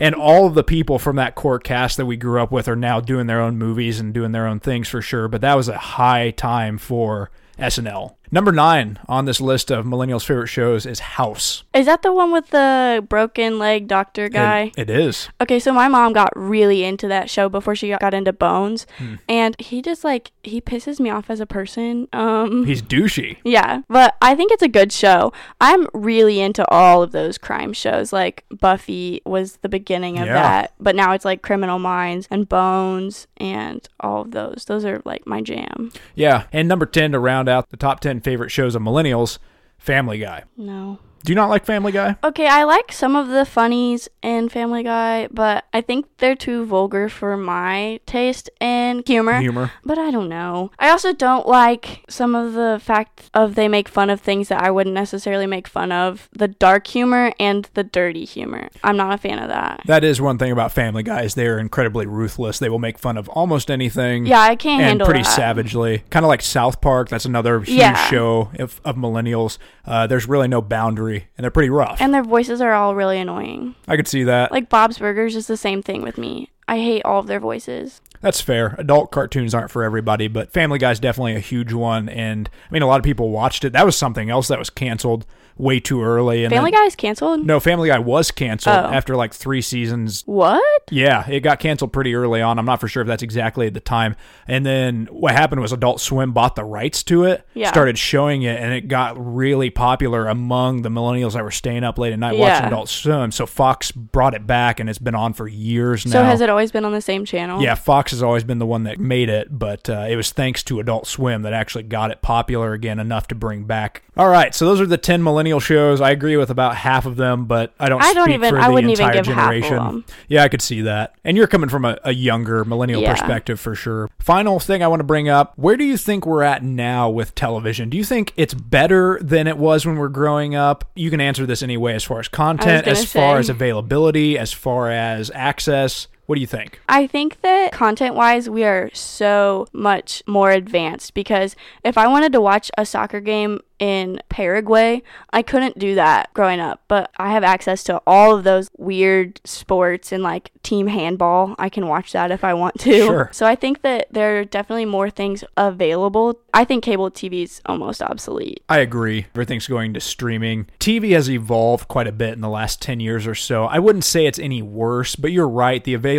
And 0.00 0.14
all 0.14 0.46
of 0.46 0.54
the 0.54 0.64
people 0.64 0.98
from 0.98 1.16
that 1.16 1.34
core 1.34 1.58
cast 1.58 1.96
that 1.96 2.06
we 2.06 2.16
grew 2.16 2.42
up 2.42 2.52
with 2.52 2.68
are 2.68 2.76
now 2.76 3.00
doing 3.00 3.26
their 3.26 3.40
own 3.40 3.56
movies 3.56 3.98
and 3.98 4.12
doing 4.12 4.32
their 4.32 4.46
own 4.46 4.60
things 4.60 4.88
for 4.88 5.00
sure. 5.00 5.28
But 5.28 5.40
that 5.40 5.54
was 5.54 5.68
a 5.68 5.78
high 5.78 6.30
time 6.32 6.76
for 6.76 7.30
SNL. 7.58 8.15
Number 8.30 8.52
nine 8.52 8.98
on 9.08 9.24
this 9.24 9.40
list 9.40 9.70
of 9.70 9.84
millennials' 9.84 10.24
favorite 10.24 10.48
shows 10.48 10.86
is 10.86 10.98
House. 11.00 11.62
Is 11.74 11.86
that 11.86 12.02
the 12.02 12.12
one 12.12 12.32
with 12.32 12.48
the 12.50 13.04
broken 13.08 13.58
leg 13.58 13.86
doctor 13.88 14.28
guy? 14.28 14.72
It- 14.76 14.86
it 14.86 14.90
is. 14.90 15.28
Okay, 15.40 15.58
so 15.58 15.72
my 15.72 15.88
mom 15.88 16.12
got 16.12 16.32
really 16.36 16.84
into 16.84 17.08
that 17.08 17.28
show 17.30 17.48
before 17.48 17.74
she 17.74 17.88
got 18.00 18.14
into 18.14 18.32
Bones, 18.32 18.86
Hmm. 18.98 19.14
and 19.28 19.54
he 19.60 19.82
just 19.82 20.04
like 20.04 20.32
he 20.42 20.60
pisses 20.60 21.00
me 21.00 21.10
off 21.10 21.28
as 21.28 21.40
a 21.40 21.46
person. 21.46 22.06
Um, 22.12 22.64
He's 22.66 22.82
douchey. 22.82 23.36
yeah, 23.44 23.82
but 23.88 24.16
I 24.22 24.34
think 24.34 24.52
it's 24.52 24.62
a 24.62 24.68
good 24.68 24.92
show. 24.92 25.32
I'm 25.60 25.86
really 25.92 26.40
into 26.40 26.64
all 26.70 27.02
of 27.02 27.12
those 27.12 27.36
crime 27.38 27.72
shows. 27.72 28.12
Like 28.12 28.44
Buffy 28.50 29.20
was 29.24 29.56
the 29.62 29.68
beginning 29.68 30.18
of 30.18 30.26
Yeah. 30.26 30.34
that, 30.34 30.72
but 30.78 30.94
now 30.94 31.12
it's 31.12 31.24
like 31.24 31.42
Criminal 31.42 31.78
Minds 31.78 32.28
and 32.30 32.48
Bones 32.48 33.26
and 33.38 33.86
all 34.00 34.22
of 34.22 34.30
those. 34.30 34.64
Those 34.66 34.84
are 34.84 35.00
like 35.04 35.26
my 35.26 35.40
jam. 35.40 35.90
Yeah. 36.14 36.44
And 36.52 36.68
number 36.68 36.86
10 36.86 37.12
to 37.12 37.18
round 37.18 37.48
out 37.48 37.70
the 37.70 37.76
top 37.76 38.00
10 38.00 38.15
favorite 38.20 38.50
shows 38.50 38.74
of 38.74 38.82
millennials, 38.82 39.38
Family 39.78 40.18
Guy. 40.18 40.44
No. 40.56 40.98
Do 41.26 41.32
you 41.32 41.34
not 41.34 41.50
like 41.50 41.64
Family 41.66 41.90
Guy? 41.90 42.14
Okay, 42.22 42.46
I 42.46 42.62
like 42.62 42.92
some 42.92 43.16
of 43.16 43.26
the 43.26 43.44
funnies 43.44 44.08
in 44.22 44.48
Family 44.48 44.84
Guy, 44.84 45.26
but 45.32 45.64
I 45.74 45.80
think 45.80 46.06
they're 46.18 46.36
too 46.36 46.64
vulgar 46.64 47.08
for 47.08 47.36
my 47.36 47.98
taste 48.06 48.48
in 48.60 49.02
humor. 49.04 49.40
Humor. 49.40 49.72
But 49.84 49.98
I 49.98 50.12
don't 50.12 50.28
know. 50.28 50.70
I 50.78 50.90
also 50.90 51.12
don't 51.12 51.48
like 51.48 52.04
some 52.08 52.36
of 52.36 52.52
the 52.52 52.80
fact 52.80 53.28
of 53.34 53.56
they 53.56 53.66
make 53.66 53.88
fun 53.88 54.08
of 54.08 54.20
things 54.20 54.46
that 54.50 54.62
I 54.62 54.70
wouldn't 54.70 54.94
necessarily 54.94 55.48
make 55.48 55.66
fun 55.66 55.90
of. 55.90 56.28
The 56.32 56.46
dark 56.46 56.86
humor 56.86 57.32
and 57.40 57.68
the 57.74 57.82
dirty 57.82 58.24
humor. 58.24 58.68
I'm 58.84 58.96
not 58.96 59.12
a 59.12 59.18
fan 59.18 59.40
of 59.40 59.48
that. 59.48 59.82
That 59.86 60.04
is 60.04 60.20
one 60.20 60.38
thing 60.38 60.52
about 60.52 60.70
Family 60.70 61.02
Guy 61.02 61.22
is 61.22 61.34
they're 61.34 61.58
incredibly 61.58 62.06
ruthless. 62.06 62.60
They 62.60 62.68
will 62.68 62.78
make 62.78 62.98
fun 63.00 63.16
of 63.16 63.28
almost 63.30 63.68
anything. 63.68 64.26
Yeah, 64.26 64.42
I 64.42 64.54
can't 64.54 64.80
and 64.80 64.88
handle 64.90 65.06
pretty 65.06 65.24
that. 65.24 65.34
savagely. 65.34 66.04
Kind 66.10 66.24
of 66.24 66.28
like 66.28 66.42
South 66.42 66.80
Park. 66.80 67.08
That's 67.08 67.24
another 67.24 67.58
huge 67.58 67.78
Yeah. 67.80 67.96
show 68.08 68.50
of, 68.60 68.80
of 68.84 68.94
millennials. 68.94 69.58
Uh, 69.84 70.06
there's 70.06 70.28
really 70.28 70.48
no 70.48 70.60
boundary, 70.60 71.15
and 71.36 71.44
they're 71.44 71.50
pretty 71.50 71.70
rough. 71.70 72.00
And 72.00 72.12
their 72.12 72.22
voices 72.22 72.60
are 72.60 72.72
all 72.72 72.94
really 72.94 73.18
annoying. 73.18 73.74
I 73.88 73.96
could 73.96 74.08
see 74.08 74.24
that. 74.24 74.52
Like 74.52 74.68
Bob's 74.68 74.98
Burgers 74.98 75.36
is 75.36 75.46
the 75.46 75.56
same 75.56 75.82
thing 75.82 76.02
with 76.02 76.18
me. 76.18 76.50
I 76.68 76.78
hate 76.78 77.04
all 77.04 77.20
of 77.20 77.26
their 77.26 77.40
voices. 77.40 78.00
That's 78.20 78.40
fair. 78.40 78.74
Adult 78.78 79.12
cartoons 79.12 79.54
aren't 79.54 79.70
for 79.70 79.84
everybody, 79.84 80.26
but 80.26 80.52
Family 80.52 80.78
Guy's 80.78 80.98
definitely 80.98 81.36
a 81.36 81.40
huge 81.40 81.72
one. 81.72 82.08
And 82.08 82.50
I 82.68 82.72
mean, 82.72 82.82
a 82.82 82.86
lot 82.86 82.98
of 82.98 83.04
people 83.04 83.30
watched 83.30 83.64
it. 83.64 83.72
That 83.72 83.86
was 83.86 83.96
something 83.96 84.30
else 84.30 84.48
that 84.48 84.58
was 84.58 84.70
canceled 84.70 85.26
way 85.58 85.80
too 85.80 86.02
early. 86.02 86.44
And 86.44 86.52
Family 86.52 86.70
then- 86.70 86.80
Guy 86.82 86.86
is 86.86 86.94
canceled? 86.96 87.46
No, 87.46 87.58
Family 87.60 87.88
Guy 87.88 87.98
was 87.98 88.30
canceled 88.30 88.76
Oh. 88.76 88.90
after 88.92 89.16
like 89.16 89.32
three 89.32 89.62
seasons. 89.62 90.22
What? 90.26 90.62
Yeah, 90.90 91.28
it 91.28 91.40
got 91.40 91.58
canceled 91.60 91.92
pretty 91.92 92.14
early 92.14 92.42
on. 92.42 92.58
I'm 92.58 92.66
not 92.66 92.80
for 92.80 92.88
sure 92.88 93.00
if 93.02 93.06
that's 93.08 93.22
exactly 93.22 93.66
at 93.66 93.74
the 93.74 93.80
time. 93.80 94.16
And 94.46 94.66
then 94.66 95.08
what 95.10 95.32
happened 95.32 95.60
was 95.62 95.72
Adult 95.72 96.00
Swim 96.00 96.32
bought 96.32 96.56
the 96.56 96.64
rights 96.64 97.02
to 97.04 97.24
it, 97.24 97.46
Yeah. 97.54 97.70
started 97.70 97.96
showing 97.98 98.42
it, 98.42 98.60
and 98.60 98.72
it 98.72 98.88
got 98.88 99.14
really 99.16 99.70
popular 99.70 100.28
among 100.28 100.82
the 100.82 100.88
millennials 100.90 101.32
that 101.32 101.42
were 101.42 101.50
staying 101.50 101.84
up 101.84 101.98
late 101.98 102.12
at 102.12 102.18
night 102.18 102.36
Yeah. 102.36 102.52
watching 102.52 102.66
Adult 102.66 102.88
Swim. 102.88 103.32
So 103.32 103.46
Fox 103.46 103.90
brought 103.90 104.34
it 104.34 104.46
back, 104.46 104.78
and 104.78 104.88
it's 104.90 104.98
been 104.98 105.14
on 105.14 105.32
for 105.32 105.48
years 105.48 106.04
now. 106.06 106.12
So 106.12 106.22
has 106.24 106.40
it 106.40 106.50
always 106.50 106.70
been 106.70 106.84
on 106.84 106.92
the 106.92 107.00
same 107.00 107.24
channel? 107.24 107.62
Yeah, 107.62 107.74
Fox 107.74 108.10
has 108.12 108.22
always 108.22 108.44
been 108.44 108.58
the 108.58 108.66
one 108.66 108.84
that 108.84 108.98
made 109.00 109.28
it, 109.28 109.48
but 109.58 109.88
uh, 109.88 110.06
it 110.08 110.16
was 110.16 110.30
thanks 110.32 110.62
to 110.64 110.80
Adult 110.80 111.06
Swim 111.06 111.42
that 111.42 111.52
actually 111.52 111.84
got 111.84 112.10
it 112.10 112.20
popular 112.22 112.72
again 112.74 112.98
enough 112.98 113.26
to 113.28 113.34
bring 113.34 113.64
back. 113.64 114.02
All 114.16 114.28
right, 114.28 114.54
so 114.54 114.64
those 114.66 114.80
are 114.80 114.86
the 114.86 114.96
ten 114.96 115.22
millennial 115.46 115.60
shows. 115.60 116.00
I 116.00 116.10
agree 116.10 116.36
with 116.36 116.50
about 116.50 116.74
half 116.76 117.06
of 117.06 117.16
them, 117.16 117.44
but 117.46 117.72
I 117.78 117.88
don't. 117.88 118.02
I 118.02 118.12
don't 118.14 118.30
even- 118.32 118.50
For 118.50 118.58
I 118.58 118.68
wouldn't 118.68 118.90
even 118.92 119.04
entire 119.06 119.22
give 119.22 119.26
half 119.26 119.52
of 119.52 119.60
generation. 119.62 119.76
them. 119.76 120.04
Yeah, 120.28 120.42
I 120.42 120.48
could 120.48 120.60
see 120.62 120.82
that. 120.82 121.14
And 121.24 121.36
you're 121.36 121.46
coming 121.46 121.68
from 121.68 121.84
a, 121.84 121.98
a 122.04 122.12
younger 122.12 122.64
millennial 122.64 123.00
Yeah. 123.00 123.12
perspective 123.12 123.60
for 123.60 123.74
sure. 123.74 124.10
Final 124.18 124.58
thing 124.58 124.82
I 124.82 124.88
want 124.88 125.00
to 125.00 125.04
bring 125.04 125.28
up: 125.28 125.52
Where 125.56 125.76
do 125.76 125.84
you 125.84 125.96
think 125.96 126.26
we're 126.26 126.42
at 126.42 126.62
now 126.64 127.08
with 127.08 127.34
television? 127.34 127.88
Do 127.90 127.96
you 127.96 128.04
think 128.04 128.32
it's 128.36 128.54
better 128.54 129.18
than 129.22 129.46
it 129.46 129.56
was 129.58 129.86
when 129.86 129.96
we're 129.96 130.08
growing 130.08 130.54
up? 130.54 130.84
You 130.96 131.10
can 131.10 131.20
answer 131.20 131.46
this 131.46 131.62
anyway, 131.62 131.94
as 131.94 132.02
far 132.04 132.18
as 132.18 132.28
content, 132.28 132.86
as 132.88 133.04
far 133.10 133.38
as 133.38 133.48
availability, 133.48 134.36
as 134.38 134.52
far 134.52 134.90
as 134.90 135.30
access. 135.34 136.08
What 136.26 136.34
do 136.34 136.40
you 136.40 136.46
think? 136.46 136.80
I 136.88 137.06
think 137.06 137.40
that 137.42 137.72
content 137.72 138.14
wise, 138.14 138.50
we 138.50 138.64
are 138.64 138.90
so 138.92 139.68
much 139.72 140.22
more 140.26 140.50
advanced 140.50 141.14
because 141.14 141.56
if 141.84 141.96
I 141.96 142.08
wanted 142.08 142.32
to 142.32 142.40
watch 142.40 142.70
a 142.76 142.84
soccer 142.84 143.20
game 143.20 143.60
in 143.78 144.20
Paraguay, 144.28 145.02
I 145.30 145.42
couldn't 145.42 145.78
do 145.78 145.94
that 145.96 146.32
growing 146.34 146.60
up. 146.60 146.82
But 146.88 147.10
I 147.18 147.30
have 147.30 147.44
access 147.44 147.84
to 147.84 148.00
all 148.06 148.34
of 148.34 148.44
those 148.44 148.70
weird 148.76 149.40
sports 149.44 150.12
and 150.12 150.22
like 150.22 150.50
team 150.62 150.86
handball. 150.86 151.54
I 151.58 151.68
can 151.68 151.86
watch 151.86 152.12
that 152.12 152.30
if 152.30 152.42
I 152.42 152.54
want 152.54 152.78
to. 152.80 152.92
Sure. 152.92 153.30
So 153.32 153.46
I 153.46 153.54
think 153.54 153.82
that 153.82 154.06
there 154.10 154.40
are 154.40 154.44
definitely 154.44 154.86
more 154.86 155.10
things 155.10 155.44
available. 155.56 156.40
I 156.54 156.64
think 156.64 156.84
cable 156.84 157.10
TV 157.10 157.44
is 157.44 157.60
almost 157.66 158.02
obsolete. 158.02 158.62
I 158.68 158.78
agree. 158.78 159.26
Everything's 159.34 159.68
going 159.68 159.94
to 159.94 160.00
streaming. 160.00 160.66
TV 160.80 161.12
has 161.12 161.30
evolved 161.30 161.86
quite 161.86 162.06
a 162.06 162.12
bit 162.12 162.32
in 162.32 162.40
the 162.40 162.48
last 162.48 162.80
10 162.80 163.00
years 163.00 163.26
or 163.26 163.34
so. 163.34 163.66
I 163.66 163.78
wouldn't 163.78 164.04
say 164.04 164.26
it's 164.26 164.38
any 164.38 164.62
worse, 164.62 165.16
but 165.16 165.32
you're 165.32 165.48
right. 165.48 165.84
The 165.84 165.94
availability 165.94 166.15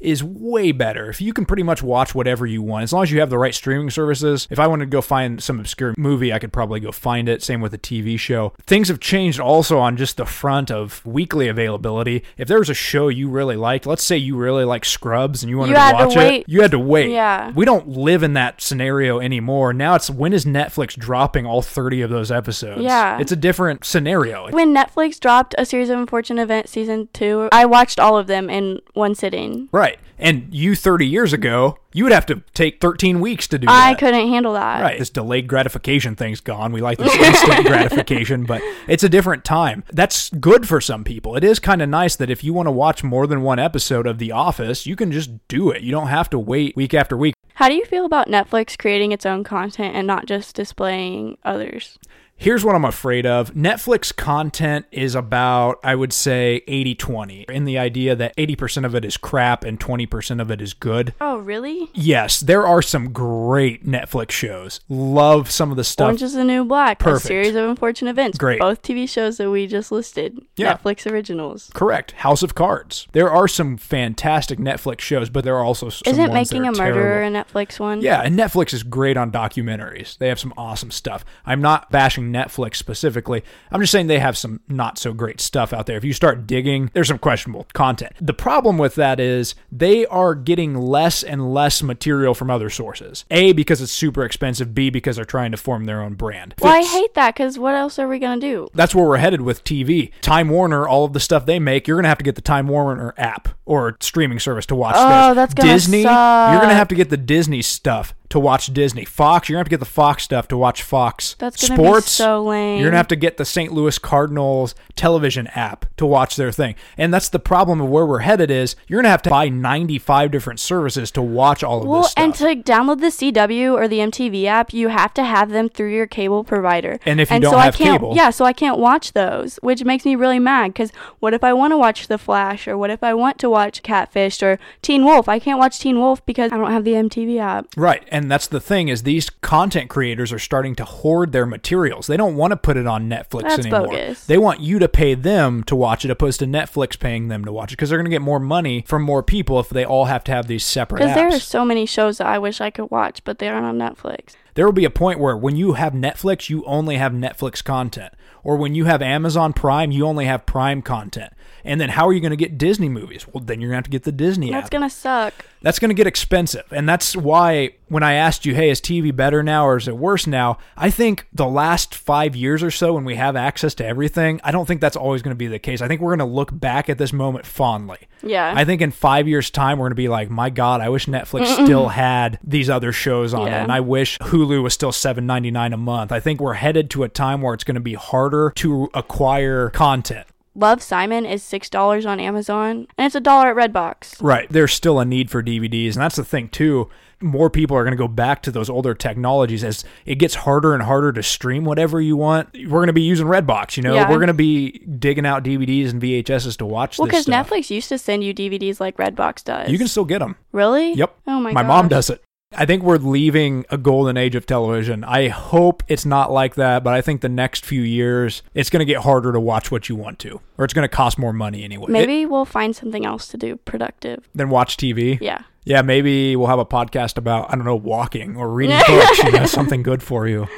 is 0.00 0.24
way 0.24 0.72
better. 0.72 1.10
If 1.10 1.20
you 1.20 1.32
can 1.32 1.44
pretty 1.46 1.62
much 1.62 1.82
watch 1.82 2.14
whatever 2.14 2.46
you 2.46 2.62
want, 2.62 2.84
as 2.84 2.92
long 2.92 3.02
as 3.02 3.12
you 3.12 3.20
have 3.20 3.30
the 3.30 3.38
right 3.38 3.54
streaming 3.54 3.90
services. 3.90 4.48
If 4.50 4.58
I 4.58 4.66
wanted 4.66 4.86
to 4.86 4.90
go 4.90 5.00
find 5.00 5.42
some 5.42 5.60
obscure 5.60 5.94
movie, 5.96 6.32
I 6.32 6.38
could 6.38 6.52
probably 6.52 6.80
go 6.80 6.92
find 6.92 7.28
it. 7.28 7.42
Same 7.42 7.60
with 7.60 7.74
a 7.74 7.78
TV 7.78 8.18
show. 8.18 8.52
Things 8.66 8.88
have 8.88 9.00
changed 9.00 9.40
also 9.40 9.78
on 9.78 9.96
just 9.96 10.16
the 10.16 10.26
front 10.26 10.70
of 10.70 11.04
weekly 11.06 11.48
availability. 11.48 12.24
If 12.36 12.48
there 12.48 12.58
was 12.58 12.70
a 12.70 12.74
show 12.74 13.08
you 13.08 13.28
really 13.28 13.56
liked, 13.56 13.86
let's 13.86 14.04
say 14.04 14.16
you 14.16 14.36
really 14.36 14.64
like 14.64 14.84
Scrubs 14.84 15.42
and 15.42 15.50
you 15.50 15.58
wanted 15.58 15.70
You 15.70 15.76
to 15.76 15.80
had 15.80 15.98
to 15.98 16.06
watch 16.06 16.16
it, 16.16 16.48
you 16.48 16.62
had 16.62 16.70
to 16.72 16.78
wait. 16.78 17.10
Yeah. 17.10 17.50
We 17.52 17.64
don't 17.64 17.88
live 17.88 18.22
in 18.22 18.34
that 18.34 18.60
scenario 18.60 19.20
anymore. 19.20 19.72
Now 19.72 19.94
it's 19.94 20.10
when 20.10 20.32
is 20.32 20.44
Netflix 20.44 20.96
dropping 20.96 21.46
all 21.46 21.62
30 21.62 22.02
of 22.02 22.10
those 22.10 22.30
episodes? 22.30 22.82
Yeah. 22.82 23.18
It's 23.18 23.32
a 23.32 23.36
different 23.36 23.84
scenario. 23.84 24.50
When 24.50 24.74
Netflix 24.74 25.18
dropped 25.20 25.54
A 25.58 25.64
Series 25.64 25.90
of 25.90 25.98
Unfortunate 25.98 26.42
Events 26.42 26.72
season 26.72 27.08
two, 27.12 27.48
I 27.52 27.66
watched 27.66 28.00
all 28.00 28.16
of 28.16 28.26
them 28.26 28.50
in 28.50 28.80
one 28.94 29.14
sitting. 29.22 29.68
Right. 29.70 30.00
And 30.18 30.52
you 30.52 30.74
30 30.74 31.06
years 31.06 31.32
ago, 31.32 31.78
you 31.92 32.02
would 32.02 32.12
have 32.12 32.26
to 32.26 32.42
take 32.54 32.80
13 32.80 33.20
weeks 33.20 33.46
to 33.48 33.58
do 33.58 33.66
I 33.68 33.92
that. 33.92 33.98
couldn't 34.00 34.28
handle 34.28 34.54
that. 34.54 34.82
Right. 34.82 34.98
This 34.98 35.10
delayed 35.10 35.46
gratification 35.46 36.16
thing's 36.16 36.40
gone. 36.40 36.72
We 36.72 36.80
like 36.80 36.98
this 36.98 37.14
instant 37.14 37.66
gratification, 37.66 38.44
but 38.44 38.60
it's 38.88 39.04
a 39.04 39.08
different 39.08 39.44
time. 39.44 39.84
That's 39.92 40.28
good 40.30 40.66
for 40.66 40.80
some 40.80 41.04
people. 41.04 41.36
It 41.36 41.44
is 41.44 41.60
kind 41.60 41.80
of 41.82 41.88
nice 41.88 42.16
that 42.16 42.30
if 42.30 42.42
you 42.42 42.52
want 42.52 42.66
to 42.66 42.72
watch 42.72 43.04
more 43.04 43.28
than 43.28 43.42
one 43.42 43.60
episode 43.60 44.08
of 44.08 44.18
The 44.18 44.32
Office, 44.32 44.86
you 44.86 44.96
can 44.96 45.12
just 45.12 45.30
do 45.46 45.70
it. 45.70 45.82
You 45.82 45.92
don't 45.92 46.08
have 46.08 46.28
to 46.30 46.38
wait 46.38 46.74
week 46.74 46.94
after 46.94 47.16
week. 47.16 47.34
How 47.54 47.68
do 47.68 47.74
you 47.76 47.84
feel 47.84 48.04
about 48.04 48.26
Netflix 48.26 48.76
creating 48.76 49.12
its 49.12 49.24
own 49.24 49.44
content 49.44 49.94
and 49.94 50.04
not 50.04 50.26
just 50.26 50.56
displaying 50.56 51.38
others? 51.44 51.96
Here's 52.42 52.64
what 52.64 52.74
I'm 52.74 52.84
afraid 52.84 53.24
of. 53.24 53.54
Netflix 53.54 54.12
content 54.14 54.86
is 54.90 55.14
about, 55.14 55.78
I 55.84 55.94
would 55.94 56.12
say, 56.12 56.64
80 56.66 56.96
20, 56.96 57.46
in 57.48 57.66
the 57.66 57.78
idea 57.78 58.16
that 58.16 58.34
80% 58.34 58.84
of 58.84 58.96
it 58.96 59.04
is 59.04 59.16
crap 59.16 59.62
and 59.62 59.78
20% 59.78 60.40
of 60.40 60.50
it 60.50 60.60
is 60.60 60.74
good. 60.74 61.14
Oh, 61.20 61.38
really? 61.38 61.88
Yes, 61.94 62.40
there 62.40 62.66
are 62.66 62.82
some 62.82 63.12
great 63.12 63.86
Netflix 63.86 64.32
shows. 64.32 64.80
Love 64.88 65.52
some 65.52 65.70
of 65.70 65.76
the 65.76 65.84
stuff. 65.84 66.06
Orange 66.06 66.22
is 66.22 66.32
the 66.32 66.42
New 66.42 66.64
Black, 66.64 66.98
Perfect. 66.98 67.26
A 67.26 67.28
Series 67.28 67.54
of 67.54 67.70
Unfortunate 67.70 68.10
Events. 68.10 68.38
Great. 68.38 68.58
Both 68.58 68.82
TV 68.82 69.08
shows 69.08 69.36
that 69.36 69.48
we 69.48 69.68
just 69.68 69.92
listed. 69.92 70.36
Yeah. 70.56 70.76
Netflix 70.76 71.08
originals. 71.08 71.70
Correct. 71.74 72.10
House 72.10 72.42
of 72.42 72.56
Cards. 72.56 73.06
There 73.12 73.30
are 73.30 73.46
some 73.46 73.76
fantastic 73.76 74.58
Netflix 74.58 74.98
shows, 74.98 75.30
but 75.30 75.44
there 75.44 75.54
are 75.54 75.64
also 75.64 75.90
some 75.90 76.10
Isn't 76.10 76.32
Making 76.32 76.66
a 76.66 76.72
Murderer 76.72 77.20
terrible. 77.20 77.38
a 77.38 77.44
Netflix 77.44 77.78
one? 77.78 78.00
Yeah, 78.00 78.22
and 78.22 78.36
Netflix 78.36 78.74
is 78.74 78.82
great 78.82 79.16
on 79.16 79.30
documentaries. 79.30 80.18
They 80.18 80.26
have 80.26 80.40
some 80.40 80.52
awesome 80.56 80.90
stuff. 80.90 81.24
I'm 81.46 81.60
not 81.60 81.88
bashing 81.92 82.31
Netflix 82.32 82.76
specifically. 82.76 83.42
I'm 83.70 83.80
just 83.80 83.92
saying 83.92 84.06
they 84.06 84.18
have 84.18 84.36
some 84.36 84.60
not 84.68 84.98
so 84.98 85.12
great 85.12 85.40
stuff 85.40 85.72
out 85.72 85.86
there. 85.86 85.96
If 85.96 86.04
you 86.04 86.12
start 86.12 86.46
digging, 86.46 86.90
there's 86.92 87.08
some 87.08 87.18
questionable 87.18 87.66
content. 87.72 88.12
The 88.20 88.34
problem 88.34 88.78
with 88.78 88.94
that 88.96 89.20
is 89.20 89.54
they 89.70 90.06
are 90.06 90.34
getting 90.34 90.76
less 90.76 91.22
and 91.22 91.52
less 91.52 91.82
material 91.82 92.34
from 92.34 92.50
other 92.50 92.70
sources. 92.70 93.24
A, 93.30 93.52
because 93.52 93.80
it's 93.80 93.92
super 93.92 94.24
expensive. 94.24 94.74
B, 94.74 94.90
because 94.90 95.16
they're 95.16 95.24
trying 95.24 95.50
to 95.52 95.56
form 95.56 95.84
their 95.84 96.02
own 96.02 96.14
brand. 96.14 96.54
Well, 96.60 96.74
I 96.74 96.82
hate 96.82 97.14
that 97.14 97.34
because 97.34 97.58
what 97.58 97.74
else 97.74 97.98
are 97.98 98.08
we 98.08 98.18
going 98.18 98.40
to 98.40 98.46
do? 98.46 98.68
that's 98.74 98.94
where 98.94 99.06
we're 99.06 99.16
headed 99.18 99.40
with 99.42 99.64
TV. 99.64 100.10
Time 100.22 100.48
Warner, 100.48 100.88
all 100.88 101.04
of 101.04 101.12
the 101.12 101.20
stuff 101.20 101.46
they 101.46 101.58
make, 101.58 101.86
you're 101.86 101.96
gonna 101.96 102.08
have 102.08 102.18
to 102.18 102.24
get 102.24 102.34
the 102.34 102.40
Time 102.40 102.66
Warner 102.68 103.14
app 103.16 103.48
or 103.64 103.96
streaming 104.00 104.38
service 104.38 104.66
to 104.66 104.74
watch. 104.74 104.94
Oh, 104.96 105.34
that's 105.34 105.54
gonna 105.54 105.72
Disney. 105.72 106.02
suck. 106.02 106.52
You're 106.52 106.60
gonna 106.60 106.74
have 106.74 106.88
to 106.88 106.94
get 106.94 107.10
the 107.10 107.16
Disney 107.16 107.62
stuff 107.62 108.14
to 108.32 108.40
watch 108.40 108.72
Disney. 108.72 109.04
Fox, 109.04 109.48
you're 109.48 109.54
gonna 109.56 109.60
have 109.60 109.66
to 109.66 109.70
get 109.70 109.80
the 109.80 109.84
Fox 109.84 110.22
stuff 110.22 110.48
to 110.48 110.56
watch 110.56 110.82
Fox. 110.82 111.36
That's 111.38 111.68
gonna 111.68 111.78
Sports. 111.78 112.06
be 112.06 112.22
so 112.22 112.42
lame. 112.42 112.80
You're 112.80 112.88
gonna 112.88 112.96
have 112.96 113.08
to 113.08 113.16
get 113.16 113.36
the 113.36 113.44
St. 113.44 113.72
Louis 113.72 113.98
Cardinals 113.98 114.74
television 114.96 115.48
app 115.48 115.84
to 115.98 116.06
watch 116.06 116.36
their 116.36 116.50
thing. 116.50 116.74
And 116.96 117.12
that's 117.12 117.28
the 117.28 117.38
problem 117.38 117.80
of 117.82 117.90
where 117.90 118.06
we're 118.06 118.20
headed 118.20 118.50
is 118.50 118.74
you're 118.88 119.02
gonna 119.02 119.10
have 119.10 119.20
to 119.22 119.30
buy 119.30 119.50
95 119.50 120.30
different 120.30 120.60
services 120.60 121.10
to 121.12 121.20
watch 121.20 121.62
all 121.62 121.82
of 121.82 121.88
well, 121.88 122.02
this 122.02 122.12
stuff. 122.12 122.24
and 122.24 122.34
to 122.34 122.72
download 122.72 123.00
the 123.00 123.10
CW 123.10 123.74
or 123.74 123.86
the 123.86 123.98
MTV 123.98 124.46
app, 124.46 124.72
you 124.72 124.88
have 124.88 125.12
to 125.14 125.24
have 125.24 125.50
them 125.50 125.68
through 125.68 125.92
your 125.92 126.06
cable 126.06 126.42
provider. 126.42 126.98
And 127.04 127.20
if 127.20 127.28
you 127.30 127.34
and 127.36 127.42
don't 127.42 127.52
so 127.52 127.58
have 127.58 127.74
I 127.74 127.76
can't, 127.76 128.00
cable- 128.00 128.16
yeah, 128.16 128.30
so 128.30 128.46
I 128.46 128.54
can't 128.54 128.78
watch 128.78 129.12
those, 129.12 129.56
which 129.56 129.84
makes 129.84 130.06
me 130.06 130.16
really 130.16 130.38
mad. 130.38 130.68
Because 130.72 130.90
what 131.20 131.34
if 131.34 131.44
I 131.44 131.52
want 131.52 131.72
to 131.72 131.76
watch 131.76 132.08
The 132.08 132.16
Flash, 132.18 132.66
or 132.66 132.78
what 132.78 132.88
if 132.90 133.02
I 133.02 133.12
want 133.12 133.38
to 133.40 133.50
watch 133.50 133.82
Catfish 133.82 134.42
or 134.42 134.58
Teen 134.80 135.04
Wolf? 135.04 135.28
I 135.28 135.38
can't 135.38 135.58
watch 135.58 135.78
Teen 135.78 135.98
Wolf 135.98 136.24
because 136.24 136.50
I 136.50 136.56
don't 136.56 136.70
have 136.70 136.84
the 136.84 136.94
MTV 136.94 137.38
app. 137.38 137.66
Right. 137.76 138.02
And 138.08 138.21
that's 138.30 138.46
the 138.46 138.60
thing 138.60 138.88
is 138.88 139.02
these 139.02 139.30
content 139.30 139.88
creators 139.90 140.32
are 140.32 140.38
starting 140.38 140.74
to 140.76 140.84
hoard 140.84 141.32
their 141.32 141.46
materials. 141.46 142.06
They 142.06 142.16
don't 142.16 142.36
want 142.36 142.52
to 142.52 142.56
put 142.56 142.76
it 142.76 142.86
on 142.86 143.08
Netflix 143.08 143.42
That's 143.42 143.66
anymore. 143.66 143.88
bogus. 143.88 144.24
They 144.26 144.38
want 144.38 144.60
you 144.60 144.78
to 144.78 144.88
pay 144.88 145.14
them 145.14 145.62
to 145.64 145.76
watch 145.76 146.04
it 146.04 146.10
opposed 146.10 146.40
to 146.40 146.46
Netflix 146.46 146.98
paying 146.98 147.28
them 147.28 147.44
to 147.44 147.52
watch 147.52 147.72
it 147.72 147.76
because 147.76 147.88
they're 147.88 147.98
going 147.98 148.10
to 148.10 148.14
get 148.14 148.22
more 148.22 148.40
money 148.40 148.84
from 148.86 149.02
more 149.02 149.22
people 149.22 149.58
if 149.60 149.68
they 149.68 149.84
all 149.84 150.06
have 150.06 150.24
to 150.24 150.32
have 150.32 150.46
these 150.46 150.64
separate 150.64 150.98
Because 151.00 151.14
there 151.14 151.28
are 151.28 151.40
so 151.40 151.64
many 151.64 151.86
shows 151.86 152.18
that 152.18 152.26
I 152.26 152.38
wish 152.38 152.60
I 152.60 152.70
could 152.70 152.90
watch, 152.90 153.22
but 153.24 153.38
they 153.38 153.48
aren't 153.48 153.66
on 153.66 153.78
Netflix. 153.78 154.34
There 154.54 154.66
will 154.66 154.72
be 154.72 154.84
a 154.84 154.90
point 154.90 155.18
where 155.18 155.36
when 155.36 155.56
you 155.56 155.72
have 155.74 155.92
Netflix, 155.92 156.50
you 156.50 156.64
only 156.64 156.96
have 156.96 157.12
Netflix 157.12 157.64
content. 157.64 158.12
Or 158.44 158.56
when 158.56 158.74
you 158.74 158.86
have 158.86 159.00
Amazon 159.00 159.52
Prime, 159.52 159.92
you 159.92 160.04
only 160.04 160.26
have 160.26 160.46
Prime 160.46 160.82
content. 160.82 161.32
And 161.64 161.80
then 161.80 161.88
how 161.88 162.06
are 162.08 162.12
you 162.12 162.20
going 162.20 162.30
to 162.30 162.36
get 162.36 162.58
Disney 162.58 162.88
movies? 162.88 163.26
Well, 163.32 163.42
then 163.44 163.60
you're 163.60 163.68
going 163.70 163.74
to 163.74 163.78
have 163.78 163.84
to 163.84 163.90
get 163.90 164.04
the 164.04 164.12
Disney 164.12 164.50
That's 164.50 164.66
app. 164.66 164.70
gonna 164.70 164.90
suck. 164.90 165.34
That's 165.62 165.78
going 165.78 165.90
to 165.90 165.94
get 165.94 166.06
expensive. 166.08 166.64
And 166.72 166.88
that's 166.88 167.14
why 167.16 167.70
when 167.86 168.02
I 168.02 168.14
asked 168.14 168.44
you, 168.44 168.54
hey, 168.54 168.70
is 168.70 168.80
TV 168.80 169.14
better 169.14 169.42
now 169.44 169.66
or 169.66 169.76
is 169.76 169.86
it 169.86 169.96
worse 169.96 170.26
now? 170.26 170.58
I 170.76 170.90
think 170.90 171.28
the 171.32 171.46
last 171.46 171.94
five 171.94 172.34
years 172.34 172.62
or 172.62 172.70
so, 172.70 172.94
when 172.94 173.04
we 173.04 173.14
have 173.14 173.36
access 173.36 173.74
to 173.74 173.86
everything, 173.86 174.40
I 174.42 174.50
don't 174.50 174.66
think 174.66 174.80
that's 174.80 174.96
always 174.96 175.22
going 175.22 175.30
to 175.34 175.38
be 175.38 175.46
the 175.46 175.60
case. 175.60 175.80
I 175.80 175.86
think 175.88 176.00
we're 176.00 176.16
going 176.16 176.28
to 176.28 176.34
look 176.34 176.58
back 176.58 176.88
at 176.88 176.98
this 176.98 177.12
moment 177.12 177.46
fondly. 177.46 177.98
Yeah. 178.24 178.52
I 178.56 178.64
think 178.64 178.80
in 178.82 178.90
five 178.90 179.28
years' 179.28 179.50
time, 179.50 179.78
we're 179.78 179.84
going 179.84 179.92
to 179.92 179.96
be 179.96 180.08
like, 180.08 180.30
my 180.30 180.50
God, 180.50 180.80
I 180.80 180.88
wish 180.88 181.06
Netflix 181.06 181.46
still 181.64 181.88
had 181.88 182.38
these 182.42 182.68
other 182.68 182.90
shows 182.92 183.32
on 183.34 183.48
it. 183.48 183.52
And 183.52 183.70
I 183.70 183.80
wish 183.80 184.18
Hulu 184.18 184.62
was 184.62 184.74
still 184.74 184.92
seven 184.92 185.26
ninety 185.26 185.50
nine 185.50 185.72
a 185.72 185.76
month. 185.76 186.10
I 186.12 186.18
think 186.20 186.40
we're 186.40 186.54
headed 186.54 186.90
to 186.90 187.04
a 187.04 187.08
time 187.08 187.40
where 187.40 187.54
it's 187.54 187.64
going 187.64 187.74
to 187.76 187.80
be 187.80 187.94
harder 187.94 188.52
to 188.56 188.90
acquire 188.94 189.70
content. 189.70 190.26
Love 190.54 190.82
Simon 190.82 191.24
is 191.24 191.42
six 191.42 191.70
dollars 191.70 192.04
on 192.04 192.20
Amazon, 192.20 192.86
and 192.98 193.06
it's 193.06 193.14
a 193.14 193.20
dollar 193.20 193.48
at 193.58 193.72
Redbox. 193.72 194.22
Right. 194.22 194.46
There's 194.50 194.72
still 194.72 195.00
a 195.00 195.04
need 195.04 195.30
for 195.30 195.42
DVDs. 195.42 195.92
And 195.94 196.02
that's 196.02 196.16
the 196.16 196.24
thing, 196.24 196.48
too. 196.50 196.90
More 197.22 197.48
people 197.48 197.76
are 197.76 197.84
going 197.84 197.92
to 197.92 197.96
go 197.98 198.08
back 198.08 198.42
to 198.42 198.50
those 198.50 198.68
older 198.68 198.94
technologies 198.94 199.62
as 199.64 199.84
it 200.04 200.16
gets 200.16 200.34
harder 200.34 200.74
and 200.74 200.82
harder 200.82 201.12
to 201.12 201.22
stream 201.22 201.64
whatever 201.64 202.00
you 202.00 202.16
want. 202.16 202.50
We're 202.52 202.80
going 202.80 202.88
to 202.88 202.92
be 202.92 203.02
using 203.02 203.26
Redbox, 203.26 203.76
you 203.76 203.82
know? 203.82 203.94
Yeah. 203.94 204.10
We're 204.10 204.16
going 204.18 204.26
to 204.26 204.34
be 204.34 204.72
digging 204.98 205.24
out 205.24 205.44
DVDs 205.44 205.90
and 205.90 206.02
VHSs 206.02 206.56
to 206.58 206.66
watch 206.66 206.98
Well, 206.98 207.06
because. 207.06 207.26
Netflix 207.26 207.70
used 207.70 207.88
to 207.90 207.96
send 207.96 208.24
you 208.24 208.34
DVDs 208.34 208.80
like 208.80 208.96
Redbox 208.96 209.44
does. 209.44 209.70
You 209.70 209.78
can 209.78 209.88
still 209.88 210.04
get 210.04 210.18
them. 210.18 210.36
really? 210.50 210.92
Yep. 210.94 211.16
Oh 211.28 211.40
my. 211.40 211.52
My 211.52 211.62
mom 211.62 211.88
does 211.88 212.10
it. 212.10 212.22
I 212.56 212.66
think 212.66 212.82
we're 212.82 212.98
leaving 212.98 213.64
a 213.70 213.78
golden 213.78 214.16
age 214.16 214.34
of 214.34 214.46
television. 214.46 215.04
I 215.04 215.28
hope 215.28 215.82
it's 215.88 216.04
not 216.04 216.30
like 216.30 216.54
that, 216.56 216.84
but 216.84 216.94
I 216.94 217.00
think 217.00 217.20
the 217.20 217.28
next 217.28 217.64
few 217.64 217.82
years 217.82 218.42
it's 218.54 218.70
going 218.70 218.80
to 218.80 218.84
get 218.84 218.98
harder 219.02 219.32
to 219.32 219.40
watch 219.40 219.70
what 219.70 219.88
you 219.88 219.96
want 219.96 220.18
to, 220.20 220.40
or 220.58 220.64
it's 220.64 220.74
going 220.74 220.84
to 220.88 220.94
cost 220.94 221.18
more 221.18 221.32
money 221.32 221.64
anyway. 221.64 221.84
It- 221.84 221.90
Maybe 221.90 222.26
we'll 222.26 222.44
find 222.44 222.74
something 222.76 223.06
else 223.06 223.28
to 223.28 223.36
do 223.36 223.56
productive. 223.56 224.28
than 224.34 224.48
watch 224.50 224.76
TV. 224.76 225.18
Yeah. 225.20 225.42
Yeah, 225.64 225.82
maybe 225.82 226.34
we'll 226.34 226.48
have 226.48 226.58
a 226.58 226.66
podcast 226.66 227.16
about 227.18 227.50
I 227.52 227.54
don't 227.54 227.64
know 227.64 227.76
walking 227.76 228.36
or 228.36 228.48
reading 228.50 228.80
books. 228.88 229.22
You 229.22 229.30
know, 229.32 229.46
something 229.46 229.82
good 229.82 230.02
for 230.02 230.26
you. 230.26 230.48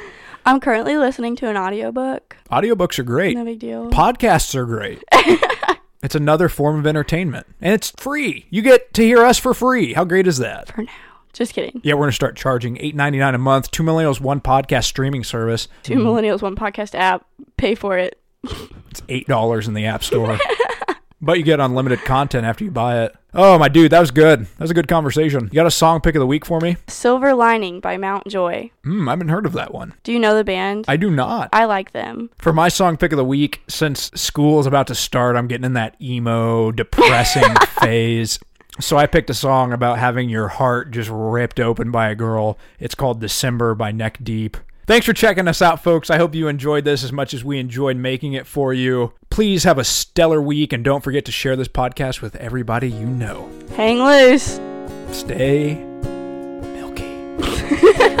I'm 0.47 0.59
currently 0.59 0.97
listening 0.97 1.35
to 1.37 1.47
an 1.47 1.57
audiobook. 1.57 2.37
Audiobooks 2.51 2.97
are 2.99 3.03
great. 3.03 3.35
No 3.37 3.45
big 3.45 3.59
deal. 3.59 3.89
Podcasts 3.91 4.53
are 4.55 4.65
great. 4.65 5.03
it's 6.03 6.15
another 6.15 6.49
form 6.49 6.79
of 6.79 6.85
entertainment, 6.87 7.47
and 7.61 7.73
it's 7.73 7.91
free. 7.97 8.45
You 8.49 8.61
get 8.61 8.93
to 8.95 9.03
hear 9.03 9.23
us 9.25 9.37
for 9.39 9.53
free. 9.53 9.93
How 9.93 10.03
great 10.05 10.27
is 10.27 10.37
that? 10.39 10.71
For 10.73 10.83
now. 10.83 10.91
Just 11.35 11.53
kidding. 11.53 11.81
Yeah, 11.83 11.95
we're 11.95 12.03
gonna 12.03 12.11
start 12.13 12.37
charging 12.37 12.77
eight 12.79 12.95
ninety 12.95 13.19
nine 13.19 13.35
a 13.35 13.37
month. 13.37 13.69
Two 13.69 13.83
millennials, 13.83 14.21
one 14.21 14.39
podcast 14.39 14.85
streaming 14.85 15.23
service. 15.25 15.67
Two 15.83 15.95
millennials, 15.95 16.41
one 16.41 16.55
podcast 16.55 16.95
app. 16.95 17.25
Pay 17.57 17.75
for 17.75 17.97
it. 17.97 18.19
It's 18.89 19.01
eight 19.09 19.27
dollars 19.27 19.67
in 19.67 19.73
the 19.73 19.85
app 19.85 20.01
store. 20.03 20.39
but 21.21 21.37
you 21.37 21.43
get 21.43 21.59
unlimited 21.59 21.99
content 22.05 22.45
after 22.45 22.63
you 22.63 22.71
buy 22.71 23.03
it. 23.03 23.15
Oh 23.33 23.57
my 23.59 23.67
dude, 23.67 23.91
that 23.91 23.99
was 23.99 24.11
good. 24.11 24.45
That 24.45 24.59
was 24.59 24.71
a 24.71 24.75
good 24.75 24.87
conversation. 24.87 25.45
You 25.45 25.55
got 25.55 25.65
a 25.65 25.71
song 25.71 25.99
pick 25.99 26.15
of 26.15 26.21
the 26.21 26.25
week 26.27 26.45
for 26.45 26.61
me? 26.61 26.77
Silver 26.87 27.33
Lining 27.33 27.81
by 27.81 27.97
Mount 27.97 28.25
Joy. 28.27 28.71
Hmm, 28.85 29.09
I 29.09 29.11
haven't 29.11 29.27
heard 29.27 29.45
of 29.45 29.51
that 29.53 29.73
one. 29.73 29.93
Do 30.03 30.13
you 30.13 30.19
know 30.19 30.35
the 30.37 30.45
band? 30.45 30.85
I 30.87 30.95
do 30.95 31.11
not. 31.11 31.49
I 31.51 31.65
like 31.65 31.91
them. 31.91 32.29
For 32.37 32.53
my 32.53 32.69
song 32.69 32.95
pick 32.95 33.11
of 33.11 33.17
the 33.17 33.25
week, 33.25 33.61
since 33.67 34.09
school 34.15 34.61
is 34.61 34.65
about 34.67 34.87
to 34.87 34.95
start, 34.95 35.35
I'm 35.35 35.47
getting 35.47 35.65
in 35.65 35.73
that 35.73 35.99
emo, 36.01 36.71
depressing 36.71 37.55
phase. 37.81 38.39
So 38.79 38.97
I 38.97 39.07
picked 39.07 39.29
a 39.29 39.33
song 39.33 39.71
about 39.71 39.99
having 39.99 40.27
your 40.29 40.49
heart 40.49 40.91
just 40.91 41.09
ripped 41.11 41.59
open 41.59 41.91
by 41.91 42.09
a 42.09 42.15
girl. 42.15 42.57
It's 42.79 42.95
called 42.95 43.21
December 43.21 43.73
by 43.73 43.91
Neck 43.91 44.19
Deep. 44.21 44.57
Thanks 44.85 45.05
for 45.05 45.13
checking 45.13 45.47
us 45.47 45.61
out, 45.61 45.81
folks. 45.81 46.09
I 46.09 46.17
hope 46.17 46.35
you 46.35 46.47
enjoyed 46.47 46.83
this 46.83 47.03
as 47.03 47.11
much 47.11 47.33
as 47.33 47.43
we 47.43 47.57
enjoyed 47.57 47.97
making 47.97 48.33
it 48.33 48.45
for 48.45 48.73
you. 48.73 49.13
Please 49.31 49.63
have 49.63 49.79
a 49.79 49.83
stellar 49.83 50.41
week 50.41 50.73
and 50.73 50.83
don't 50.83 51.03
forget 51.03 51.25
to 51.25 51.31
share 51.31 51.55
this 51.55 51.67
podcast 51.67 52.21
with 52.21 52.35
everybody 52.35 52.91
you 52.91 53.07
know. 53.07 53.49
Hang 53.75 53.99
loose. 53.99 54.59
Stay 55.11 55.75
milky. 56.61 58.11